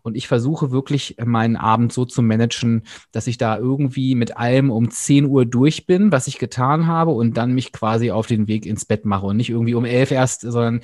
Und 0.02 0.18
ich 0.18 0.28
versuche 0.28 0.72
wirklich 0.72 1.16
meinen 1.24 1.56
Abend 1.56 1.94
so 1.94 2.04
zu 2.04 2.24
managen, 2.24 2.82
dass 3.12 3.28
ich 3.28 3.38
da 3.38 3.60
irgendwie 3.60 4.16
mit 4.16 4.38
allem 4.38 4.72
um 4.72 4.90
10 4.90 5.26
Uhr 5.26 5.46
durch 5.46 5.86
bin, 5.86 6.12
was 6.12 6.26
ich 6.26 6.40
getan 6.40 6.88
habe 6.88 7.12
und 7.12 7.38
dann 7.38 7.54
mich 7.54 7.72
quasi 7.72 8.10
auf 8.10 8.26
den 8.26 8.48
Weg 8.48 8.66
ins 8.66 8.86
Bett 8.86 9.06
mache 9.06 9.28
und 9.28 9.38
nicht 9.38 9.52
irgendwie 9.52 9.76
um 9.76 9.86
11 9.86 10.10
erst, 10.10 10.42
sondern 10.42 10.82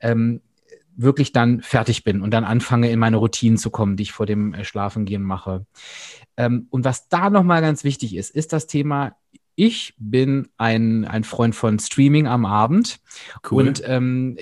ähm, 0.00 0.42
wirklich 0.94 1.32
dann 1.32 1.60
fertig 1.60 2.04
bin 2.04 2.22
und 2.22 2.30
dann 2.30 2.44
anfange, 2.44 2.88
in 2.90 3.00
meine 3.00 3.16
Routinen 3.16 3.58
zu 3.58 3.70
kommen, 3.70 3.96
die 3.96 4.04
ich 4.04 4.12
vor 4.12 4.26
dem 4.26 4.54
äh, 4.54 4.64
Schlafengehen 4.64 5.24
mache. 5.24 5.66
Ähm, 6.36 6.68
und 6.70 6.84
was 6.84 7.08
da 7.08 7.30
nochmal 7.30 7.60
ganz 7.60 7.82
wichtig 7.82 8.14
ist, 8.14 8.30
ist 8.30 8.52
das 8.52 8.68
Thema 8.68 9.16
ich 9.56 9.94
bin 9.98 10.48
ein, 10.58 11.04
ein 11.06 11.24
Freund 11.24 11.54
von 11.54 11.78
Streaming 11.78 12.26
am 12.26 12.44
Abend. 12.44 13.00
Cool. 13.50 13.66
Und 13.66 13.82
ähm, 13.84 14.38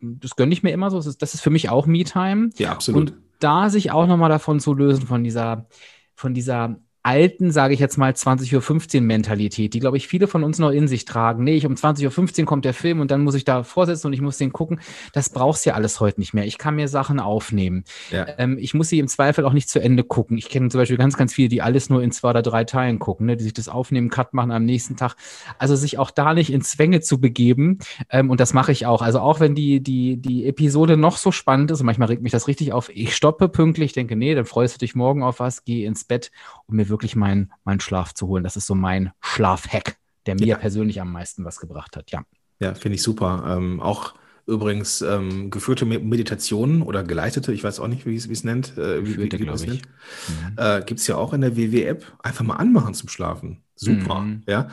das 0.00 0.36
gönne 0.36 0.52
ich 0.52 0.62
mir 0.62 0.70
immer 0.70 0.90
so. 0.90 0.96
Das 0.96 1.06
ist, 1.06 1.20
das 1.20 1.34
ist 1.34 1.40
für 1.40 1.50
mich 1.50 1.68
auch 1.68 1.86
Me-Time. 1.86 2.50
Ja, 2.56 2.70
absolut. 2.72 3.10
Und 3.10 3.18
da 3.40 3.68
sich 3.68 3.90
auch 3.90 4.06
nochmal 4.06 4.30
davon 4.30 4.60
zu 4.60 4.72
lösen, 4.72 5.06
von 5.06 5.24
dieser, 5.24 5.66
von 6.14 6.32
dieser 6.32 6.76
alten, 7.02 7.50
sage 7.50 7.74
ich 7.74 7.80
jetzt 7.80 7.98
mal, 7.98 8.12
20.15 8.12 8.96
Uhr 8.96 9.02
Mentalität, 9.02 9.74
die, 9.74 9.80
glaube 9.80 9.96
ich, 9.96 10.06
viele 10.06 10.28
von 10.28 10.44
uns 10.44 10.58
noch 10.58 10.70
in 10.70 10.86
sich 10.86 11.04
tragen. 11.04 11.42
Nee, 11.42 11.56
ich 11.56 11.66
um 11.66 11.74
20.15 11.74 12.40
Uhr 12.40 12.46
kommt 12.46 12.64
der 12.64 12.74
Film 12.74 13.00
und 13.00 13.10
dann 13.10 13.22
muss 13.22 13.34
ich 13.34 13.44
da 13.44 13.64
vorsitzen 13.64 14.06
und 14.06 14.12
ich 14.12 14.20
muss 14.20 14.38
den 14.38 14.52
gucken. 14.52 14.80
Das 15.12 15.28
brauchst 15.30 15.66
ja 15.66 15.74
alles 15.74 15.98
heute 15.98 16.20
nicht 16.20 16.32
mehr. 16.32 16.44
Ich 16.44 16.58
kann 16.58 16.76
mir 16.76 16.86
Sachen 16.86 17.18
aufnehmen. 17.18 17.84
Ja. 18.10 18.26
Ähm, 18.38 18.56
ich 18.58 18.74
muss 18.74 18.88
sie 18.88 19.00
im 19.00 19.08
Zweifel 19.08 19.44
auch 19.44 19.52
nicht 19.52 19.68
zu 19.68 19.80
Ende 19.80 20.04
gucken. 20.04 20.38
Ich 20.38 20.48
kenne 20.48 20.68
zum 20.68 20.78
Beispiel 20.78 20.96
ganz, 20.96 21.16
ganz 21.16 21.34
viele, 21.34 21.48
die 21.48 21.60
alles 21.60 21.90
nur 21.90 22.02
in 22.02 22.12
zwei 22.12 22.30
oder 22.30 22.42
drei 22.42 22.64
Teilen 22.64 23.00
gucken, 23.00 23.26
ne? 23.26 23.36
die 23.36 23.44
sich 23.44 23.54
das 23.54 23.68
aufnehmen, 23.68 24.08
Cut 24.08 24.32
machen 24.32 24.52
am 24.52 24.64
nächsten 24.64 24.96
Tag. 24.96 25.16
Also 25.58 25.74
sich 25.74 25.98
auch 25.98 26.12
da 26.12 26.34
nicht 26.34 26.52
in 26.52 26.62
Zwänge 26.62 27.00
zu 27.00 27.20
begeben. 27.20 27.78
Ähm, 28.10 28.30
und 28.30 28.38
das 28.38 28.54
mache 28.54 28.70
ich 28.70 28.86
auch. 28.86 29.02
Also 29.02 29.18
auch 29.18 29.40
wenn 29.40 29.56
die, 29.56 29.82
die, 29.82 30.18
die 30.18 30.46
Episode 30.46 30.96
noch 30.96 31.16
so 31.16 31.32
spannend 31.32 31.72
ist 31.72 31.80
und 31.80 31.86
manchmal 31.86 32.08
regt 32.08 32.22
mich 32.22 32.32
das 32.32 32.46
richtig 32.46 32.72
auf, 32.72 32.90
ich 32.94 33.16
stoppe 33.16 33.48
pünktlich, 33.48 33.92
denke, 33.92 34.14
nee, 34.14 34.36
dann 34.36 34.44
freust 34.44 34.76
du 34.76 34.78
dich 34.78 34.94
morgen 34.94 35.24
auf 35.24 35.40
was, 35.40 35.64
geh 35.64 35.84
ins 35.84 36.04
Bett 36.04 36.30
und 36.66 36.76
mir 36.76 36.91
wirklich 36.92 37.16
meinen 37.16 37.52
mein 37.64 37.80
Schlaf 37.80 38.14
zu 38.14 38.28
holen. 38.28 38.44
Das 38.44 38.56
ist 38.56 38.66
so 38.66 38.76
mein 38.76 39.10
Schlafhack, 39.20 39.96
der 40.26 40.36
mir 40.36 40.46
ja. 40.46 40.56
persönlich 40.56 41.00
am 41.00 41.10
meisten 41.10 41.44
was 41.44 41.58
gebracht 41.58 41.96
hat. 41.96 42.12
Ja, 42.12 42.22
ja 42.60 42.74
finde 42.74 42.94
ich 42.94 43.02
super. 43.02 43.56
Ähm, 43.56 43.80
auch 43.80 44.14
übrigens 44.46 45.02
ähm, 45.02 45.50
geführte 45.50 45.84
Meditationen 45.84 46.82
oder 46.82 47.02
geleitete, 47.04 47.52
ich 47.52 47.62
weiß 47.62 47.80
auch 47.80 47.88
nicht, 47.88 48.06
wie 48.06 48.16
es 48.16 48.44
nennt, 48.44 48.76
äh, 48.76 49.04
wie, 49.04 49.14
Geführte, 49.14 49.44
das 49.44 49.66
nennt, 49.66 49.82
mhm. 50.28 50.56
äh, 50.56 50.82
gibt 50.84 51.00
es 51.00 51.06
ja 51.06 51.16
auch 51.16 51.32
in 51.32 51.40
der 51.40 51.56
WW-App. 51.56 52.04
Einfach 52.22 52.44
mal 52.44 52.56
anmachen 52.56 52.94
zum 52.94 53.08
Schlafen. 53.08 53.62
Super. 53.76 54.20
Mhm. 54.20 54.42
Ja. 54.46 54.68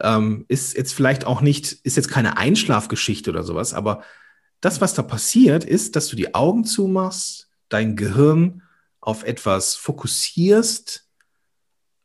Ähm, 0.00 0.44
ist 0.48 0.76
jetzt 0.76 0.94
vielleicht 0.94 1.26
auch 1.26 1.40
nicht, 1.40 1.72
ist 1.72 1.96
jetzt 1.96 2.08
keine 2.08 2.36
Einschlafgeschichte 2.36 3.30
oder 3.30 3.42
sowas, 3.42 3.74
aber 3.74 4.02
das, 4.60 4.80
was 4.80 4.94
da 4.94 5.02
passiert, 5.02 5.64
ist, 5.64 5.94
dass 5.94 6.08
du 6.08 6.16
die 6.16 6.34
Augen 6.34 6.64
zumachst, 6.64 7.50
dein 7.68 7.96
Gehirn 7.96 8.62
auf 9.00 9.24
etwas 9.24 9.74
fokussierst, 9.74 11.03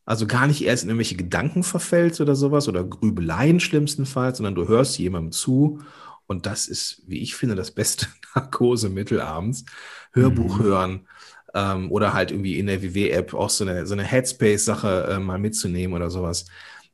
also 0.09 0.25
gar 0.25 0.47
nicht 0.47 0.63
erst 0.65 0.81
in 0.81 0.89
irgendwelche 0.89 1.17
Gedanken 1.17 1.61
verfällst 1.61 2.19
oder 2.19 2.35
sowas 2.35 2.67
oder 2.67 2.83
Grübeleien 2.83 3.59
schlimmstenfalls, 3.59 4.37
sondern 4.37 4.55
du 4.55 4.67
hörst 4.67 4.97
jemandem 4.97 5.31
zu. 5.31 5.83
Und 6.25 6.47
das 6.47 6.67
ist, 6.67 7.03
wie 7.05 7.19
ich 7.19 7.35
finde, 7.35 7.53
das 7.53 7.69
beste 7.69 8.07
Narkosemittel 8.35 9.21
abends. 9.21 9.65
Hörbuch 10.11 10.57
mhm. 10.57 10.63
hören 10.63 11.07
ähm, 11.53 11.91
oder 11.91 12.13
halt 12.15 12.31
irgendwie 12.31 12.57
in 12.57 12.65
der 12.65 12.81
WW-App 12.81 13.35
auch 13.35 13.51
so 13.51 13.63
eine, 13.63 13.85
so 13.85 13.93
eine 13.93 14.01
Headspace-Sache 14.01 15.09
äh, 15.11 15.19
mal 15.19 15.37
mitzunehmen 15.37 15.95
oder 15.95 16.09
sowas. 16.09 16.47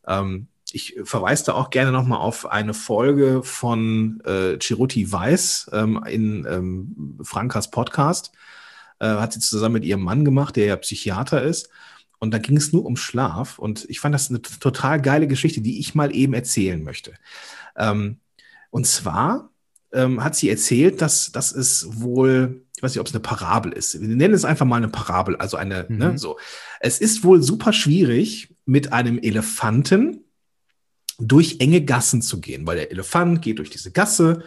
Ähm, 0.05 0.47
ich 0.73 0.97
verweise 1.05 1.45
da 1.45 1.53
auch 1.53 1.69
gerne 1.69 1.93
nochmal 1.93 2.19
auf 2.19 2.45
eine 2.45 2.73
Folge 2.73 3.43
von 3.43 4.19
äh, 4.25 4.57
Chiruti 4.57 5.09
Weiß 5.09 5.69
ähm, 5.71 6.03
in 6.05 6.45
ähm, 6.49 7.17
Frankas 7.23 7.71
Podcast. 7.71 8.33
Äh, 8.99 9.07
hat 9.07 9.31
sie 9.31 9.39
zusammen 9.39 9.75
mit 9.75 9.85
ihrem 9.85 10.01
Mann 10.01 10.25
gemacht, 10.25 10.57
der 10.57 10.65
ja 10.65 10.75
Psychiater 10.75 11.41
ist. 11.41 11.69
Und 12.19 12.33
da 12.33 12.37
ging 12.37 12.57
es 12.57 12.73
nur 12.73 12.85
um 12.85 12.97
Schlaf. 12.97 13.59
Und 13.59 13.85
ich 13.89 13.99
fand 13.99 14.15
das 14.15 14.29
eine 14.29 14.41
total 14.41 15.01
geile 15.01 15.27
Geschichte, 15.27 15.61
die 15.61 15.79
ich 15.79 15.95
mal 15.95 16.15
eben 16.15 16.33
erzählen 16.33 16.83
möchte. 16.83 17.13
Ähm, 17.75 18.17
und 18.69 18.87
zwar 18.87 19.51
ähm, 19.93 20.23
hat 20.23 20.35
sie 20.35 20.49
erzählt, 20.49 21.01
dass, 21.01 21.31
dass 21.31 21.51
es 21.51 21.87
wohl, 22.01 22.63
ich 22.75 22.83
weiß 22.83 22.91
nicht, 22.93 22.99
ob 22.99 23.07
es 23.07 23.13
eine 23.13 23.21
Parabel 23.21 23.71
ist. 23.71 23.99
Wir 23.99 24.07
nennen 24.07 24.33
es 24.33 24.45
einfach 24.45 24.65
mal 24.65 24.77
eine 24.77 24.89
Parabel, 24.89 25.35
also 25.37 25.57
eine, 25.57 25.85
ne, 25.87 25.87
mhm. 25.89 25.97
ne, 25.97 26.17
so. 26.17 26.37
Es 26.79 26.99
ist 26.99 27.23
wohl 27.23 27.41
super 27.41 27.73
schwierig, 27.73 28.53
mit 28.65 28.93
einem 28.93 29.19
Elefanten 29.19 30.25
durch 31.17 31.57
enge 31.59 31.81
Gassen 31.81 32.21
zu 32.21 32.41
gehen, 32.41 32.67
weil 32.67 32.77
der 32.77 32.91
Elefant 32.91 33.41
geht 33.41 33.59
durch 33.59 33.69
diese 33.69 33.91
Gasse 33.91 34.43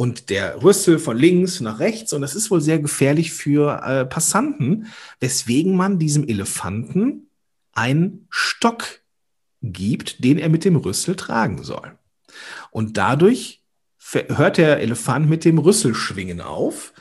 und 0.00 0.30
der 0.30 0.62
Rüssel 0.62 0.98
von 0.98 1.18
links 1.18 1.60
nach 1.60 1.78
rechts. 1.78 2.14
Und 2.14 2.22
das 2.22 2.34
ist 2.34 2.50
wohl 2.50 2.62
sehr 2.62 2.78
gefährlich 2.78 3.32
für 3.32 3.82
äh, 3.84 4.06
Passanten, 4.06 4.86
weswegen 5.20 5.76
man 5.76 5.98
diesem 5.98 6.26
Elefanten 6.26 7.28
einen 7.72 8.26
Stock 8.30 9.02
gibt, 9.60 10.24
den 10.24 10.38
er 10.38 10.48
mit 10.48 10.64
dem 10.64 10.76
Rüssel 10.76 11.16
tragen 11.16 11.64
soll. 11.64 11.98
Und 12.70 12.96
dadurch 12.96 13.62
hört 14.28 14.56
der 14.56 14.80
Elefant 14.80 15.28
mit 15.28 15.44
dem 15.44 15.58
Rüsselschwingen 15.58 16.40
auf 16.40 16.94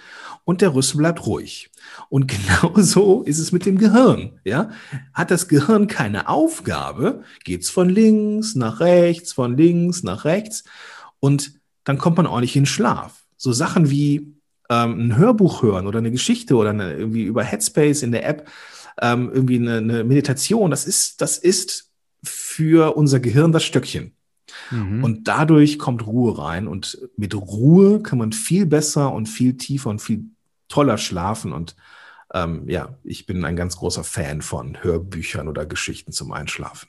und 0.44 0.60
der 0.60 0.74
Rüssel 0.74 0.98
bleibt 0.98 1.26
ruhig. 1.26 1.72
Und 2.10 2.28
genau 2.30 2.74
so 2.82 3.24
ist 3.24 3.40
es 3.40 3.54
mit 3.54 3.66
dem 3.66 3.78
Gehirn. 3.78 4.42
Ja? 4.44 4.72
Hat 5.14 5.32
das 5.32 5.48
Gehirn 5.48 5.88
keine 5.88 6.28
Aufgabe, 6.28 7.24
geht's 7.46 7.70
von 7.70 7.88
links 7.88 8.56
nach 8.56 8.82
rechts, 8.82 9.32
von 9.32 9.56
links 9.56 10.04
nach 10.04 10.26
rechts 10.26 10.66
und 11.22 11.59
dann 11.90 11.98
kommt 11.98 12.18
man 12.18 12.28
auch 12.28 12.40
nicht 12.40 12.56
in 12.56 12.68
Schlaf. 12.68 13.24
So 13.36 13.52
Sachen 13.52 13.90
wie 13.90 14.36
ähm, 14.70 15.08
ein 15.08 15.18
Hörbuch 15.18 15.64
hören 15.64 15.88
oder 15.88 15.98
eine 15.98 16.12
Geschichte 16.12 16.56
oder 16.56 16.70
eine, 16.70 16.94
irgendwie 16.94 17.24
über 17.24 17.44
Headspace 17.44 18.04
in 18.04 18.12
der 18.12 18.30
App 18.30 18.48
ähm, 19.02 19.32
irgendwie 19.34 19.56
eine, 19.56 19.78
eine 19.78 20.04
Meditation, 20.04 20.70
das 20.70 20.86
ist, 20.86 21.20
das 21.20 21.40
ist 21.40 21.90
für 22.24 22.96
unser 22.96 23.20
Gehirn 23.20 23.52
das 23.52 23.64
Stöckchen. 23.64 24.14
Mhm. 24.70 25.04
Und 25.04 25.28
dadurch 25.28 25.80
kommt 25.80 26.06
Ruhe 26.06 26.38
rein. 26.38 26.68
Und 26.68 27.00
mit 27.18 27.34
Ruhe 27.34 28.04
kann 28.04 28.20
man 28.20 28.34
viel 28.34 28.68
besser 28.68 29.12
und 29.12 29.26
viel 29.26 29.58
tiefer 29.58 29.90
und 29.90 30.00
viel 30.00 30.26
toller 30.68 31.00
schlafen. 31.00 31.54
Und 31.54 31.76
ähm, 32.36 32.70
ja, 32.70 33.00
ich 33.04 33.26
bin 33.26 33.44
ein 33.46 33.56
ganz 33.56 33.78
großer 33.78 34.04
Fan 34.04 34.44
von 34.44 34.84
Hörbüchern 34.84 35.48
oder 35.48 35.66
Geschichten 35.66 36.12
zum 36.12 36.34
Einschlafen. 36.34 36.89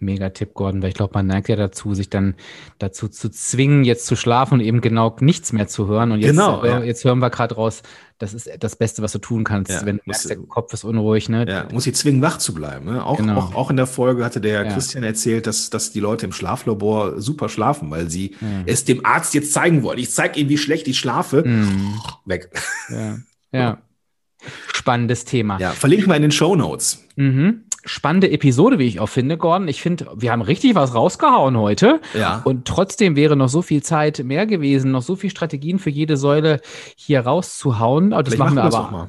Mega 0.00 0.30
Tipp, 0.30 0.54
Gordon, 0.54 0.82
weil 0.82 0.88
ich 0.88 0.94
glaube, 0.94 1.12
man 1.14 1.26
neigt 1.26 1.48
ja 1.48 1.56
dazu, 1.56 1.94
sich 1.94 2.08
dann 2.08 2.34
dazu 2.78 3.08
zu 3.08 3.28
zwingen, 3.30 3.84
jetzt 3.84 4.06
zu 4.06 4.16
schlafen 4.16 4.54
und 4.54 4.60
eben 4.60 4.80
genau 4.80 5.14
nichts 5.20 5.52
mehr 5.52 5.68
zu 5.68 5.86
hören. 5.86 6.10
Und 6.12 6.20
jetzt, 6.20 6.30
genau, 6.30 6.62
äh, 6.62 6.68
ja. 6.68 6.82
jetzt 6.82 7.04
hören 7.04 7.18
wir 7.18 7.30
gerade 7.30 7.54
raus, 7.54 7.82
das 8.18 8.34
ist 8.34 8.50
das 8.58 8.76
Beste, 8.76 9.02
was 9.02 9.12
du 9.12 9.18
tun 9.18 9.44
kannst, 9.44 9.70
Ja, 9.70 9.84
wenn 9.86 9.96
du 9.96 10.02
merkst, 10.06 10.28
der 10.28 10.36
Kopf 10.38 10.72
ist 10.72 10.84
unruhig. 10.84 11.28
Ne? 11.28 11.46
Ja, 11.48 11.66
muss 11.72 11.84
sie 11.84 11.92
zwingen, 11.92 12.20
wach 12.22 12.38
zu 12.38 12.52
bleiben. 12.54 12.86
Ne? 12.86 13.04
Auch, 13.04 13.16
Genau. 13.16 13.38
auch, 13.38 13.54
auch 13.54 13.70
in 13.70 13.76
der 13.76 13.86
Folge 13.86 14.24
hatte 14.24 14.40
der 14.40 14.64
Ja. 14.64 14.72
Christian 14.72 15.04
erzählt, 15.04 15.46
dass, 15.46 15.70
dass 15.70 15.92
die 15.92 16.00
Leute 16.00 16.26
im 16.26 16.32
Schlaflabor 16.32 17.20
super 17.20 17.48
schlafen, 17.48 17.90
weil 17.90 18.10
sie 18.10 18.36
es 18.66 18.84
dem 18.84 19.04
Arzt 19.06 19.34
jetzt 19.34 19.52
zeigen 19.52 19.82
wollen. 19.82 19.98
Ich 19.98 20.10
zeige 20.10 20.38
ihm, 20.40 20.48
wie 20.48 20.58
schlecht 20.58 20.88
ich 20.88 20.98
schlafe. 20.98 21.42
Mhm. 21.46 21.94
Weg. 22.26 22.50
Ja. 22.90 23.18
ja. 23.52 23.78
Spannendes 24.74 25.24
Thema. 25.24 25.58
Ja, 25.58 25.70
verlinken 25.72 26.08
wir 26.08 26.16
in 26.16 26.22
den 26.22 26.30
Show 26.30 26.56
Notes. 26.56 27.04
Mhm. 27.16 27.64
Spannende 27.84 28.30
Episode, 28.30 28.78
wie 28.78 28.86
ich 28.86 29.00
auch 29.00 29.08
finde, 29.08 29.36
Gordon. 29.36 29.68
Ich 29.68 29.80
finde, 29.80 30.06
wir 30.14 30.32
haben 30.32 30.42
richtig 30.42 30.74
was 30.74 30.94
rausgehauen 30.94 31.56
heute. 31.56 32.00
Ja. 32.18 32.42
Und 32.44 32.66
trotzdem 32.66 33.16
wäre 33.16 33.36
noch 33.36 33.48
so 33.48 33.62
viel 33.62 33.82
Zeit 33.82 34.22
mehr 34.24 34.46
gewesen, 34.46 34.90
noch 34.90 35.02
so 35.02 35.16
viel 35.16 35.30
Strategien 35.30 35.78
für 35.78 35.90
jede 35.90 36.16
Säule 36.16 36.60
hier 36.96 37.20
rauszuhauen. 37.20 38.12
Aber 38.12 38.22
das 38.22 38.34
Vielleicht 38.34 38.54
machen 38.54 38.72
wir 38.72 38.78
aber. 38.78 39.08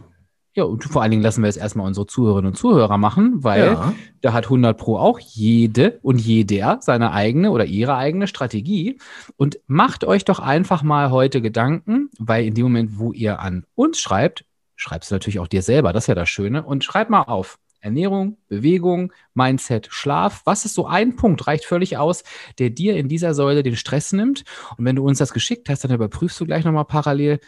Ja, 0.54 0.66
und 0.66 0.84
vor 0.84 1.02
allen 1.02 1.12
Dingen 1.12 1.24
lassen 1.24 1.44
wir 1.44 1.50
es 1.50 1.56
erstmal 1.56 1.88
unsere 1.88 2.08
Zuhörerinnen 2.08 2.52
und 2.52 2.58
Zuhörer 2.58 2.98
machen, 2.98 3.36
weil 3.42 3.68
Ja. 3.68 3.94
da 4.20 4.34
hat 4.34 4.50
100 4.50 4.78
Pro 4.78 4.98
auch 4.98 5.18
jede 5.18 6.00
und 6.02 6.18
jeder 6.20 6.80
seine 6.82 7.14
eigene 7.14 7.52
oder 7.52 7.64
ihre 7.64 7.96
eigene 7.96 8.28
Strategie. 8.28 8.98
Und 9.38 9.60
macht 9.68 10.04
euch 10.04 10.26
doch 10.26 10.40
einfach 10.40 10.84
mal 10.84 11.10
heute 11.10 11.42
Gedanken, 11.42 12.10
weil 12.20 12.46
in 12.46 12.54
dem 12.54 12.64
Moment, 12.64 13.00
wo 13.00 13.14
ihr 13.14 13.40
an 13.40 13.64
uns 13.76 14.00
schreibt, 14.00 14.44
schreibst 14.76 15.10
du 15.12 15.16
natürlich 15.16 15.40
auch 15.40 15.48
dir 15.48 15.62
selber, 15.62 15.94
das 15.94 16.04
ist 16.04 16.08
ja 16.08 16.16
das 16.16 16.28
Schöne, 16.30 16.64
und 16.64 16.84
schreib 16.84 17.10
mal 17.10 17.22
auf. 17.22 17.58
Ernährung, 17.82 18.38
Bewegung, 18.48 19.12
Mindset, 19.34 19.88
Schlaf. 19.92 20.42
Was 20.46 20.66
ist 20.66 20.76
so 20.76 20.86
ein 20.86 21.16
Punkt, 21.16 21.48
reicht 21.48 21.66
völlig 21.66 21.98
aus, 21.98 22.24
der 22.60 22.70
dir 22.70 22.96
in 22.96 23.10
dieser 23.10 23.34
Säule 23.34 23.64
den 23.64 23.76
Stress 23.76 24.14
nimmt? 24.14 24.44
Und 24.78 24.86
wenn 24.86 24.96
du 24.96 25.06
uns 25.06 25.18
das 25.18 25.34
geschickt 25.34 25.68
hast, 25.70 25.84
dann 25.84 25.92
überprüfst 25.92 26.40
du 26.40 26.46
gleich 26.46 26.64
nochmal 26.64 26.86
parallel, 26.86 27.40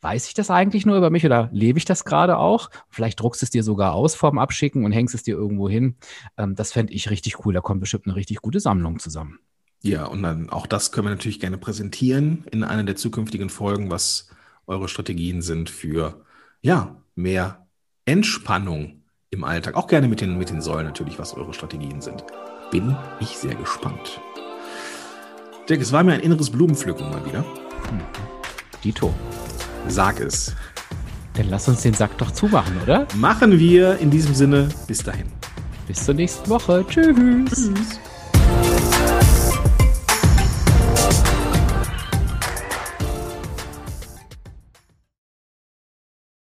weiß 0.00 0.28
ich 0.28 0.34
das 0.34 0.50
eigentlich 0.50 0.86
nur 0.86 0.96
über 0.96 1.10
mich 1.10 1.24
oder 1.24 1.48
lebe 1.52 1.78
ich 1.78 1.84
das 1.84 2.04
gerade 2.04 2.38
auch? 2.38 2.70
Vielleicht 2.88 3.20
druckst 3.20 3.42
es 3.42 3.50
dir 3.50 3.62
sogar 3.62 3.94
aus 3.94 4.14
vorm 4.14 4.38
Abschicken 4.38 4.84
und 4.84 4.92
hängst 4.92 5.14
es 5.14 5.22
dir 5.22 5.36
irgendwo 5.36 5.68
hin. 5.68 5.96
Ähm, 6.36 6.54
das 6.54 6.72
fände 6.72 6.92
ich 6.92 7.10
richtig 7.10 7.44
cool. 7.44 7.54
Da 7.54 7.60
kommt 7.60 7.80
bestimmt 7.80 8.06
eine 8.06 8.16
richtig 8.16 8.38
gute 8.38 8.60
Sammlung 8.60 8.98
zusammen. 8.98 9.40
Ja, 9.82 10.06
und 10.06 10.22
dann 10.22 10.50
auch 10.50 10.66
das 10.66 10.90
können 10.90 11.06
wir 11.06 11.10
natürlich 11.10 11.40
gerne 11.40 11.58
präsentieren 11.58 12.44
in 12.50 12.64
einer 12.64 12.84
der 12.84 12.96
zukünftigen 12.96 13.48
Folgen, 13.48 13.90
was 13.90 14.28
eure 14.66 14.88
Strategien 14.88 15.40
sind 15.40 15.70
für 15.70 16.24
ja, 16.60 17.00
mehr 17.14 17.68
Entspannung 18.04 18.97
im 19.30 19.44
Alltag. 19.44 19.74
Auch 19.76 19.86
gerne 19.86 20.08
mit 20.08 20.20
den, 20.20 20.38
mit 20.38 20.50
den 20.50 20.60
Säulen 20.60 20.86
natürlich, 20.86 21.18
was 21.18 21.34
eure 21.34 21.52
Strategien 21.52 22.00
sind. 22.00 22.24
Bin 22.70 22.96
ich 23.20 23.36
sehr 23.38 23.54
gespannt. 23.54 24.20
Dirk, 25.68 25.80
es 25.80 25.92
war 25.92 26.02
mir 26.02 26.14
ein 26.14 26.20
inneres 26.20 26.50
Blumenpflücken 26.50 27.10
mal 27.10 27.24
wieder. 27.26 27.44
Dito. 28.82 29.12
Sag 29.86 30.20
es. 30.20 30.54
Dann 31.34 31.50
lass 31.50 31.68
uns 31.68 31.82
den 31.82 31.94
Sack 31.94 32.16
doch 32.18 32.30
zumachen, 32.30 32.74
oder? 32.82 33.06
Machen 33.16 33.58
wir 33.58 33.98
in 33.98 34.10
diesem 34.10 34.34
Sinne. 34.34 34.68
Bis 34.86 35.02
dahin. 35.02 35.26
Bis 35.86 36.04
zur 36.04 36.14
nächsten 36.14 36.48
Woche. 36.48 36.84
Tschüss. 36.88 37.14
Tschüss. 37.48 38.00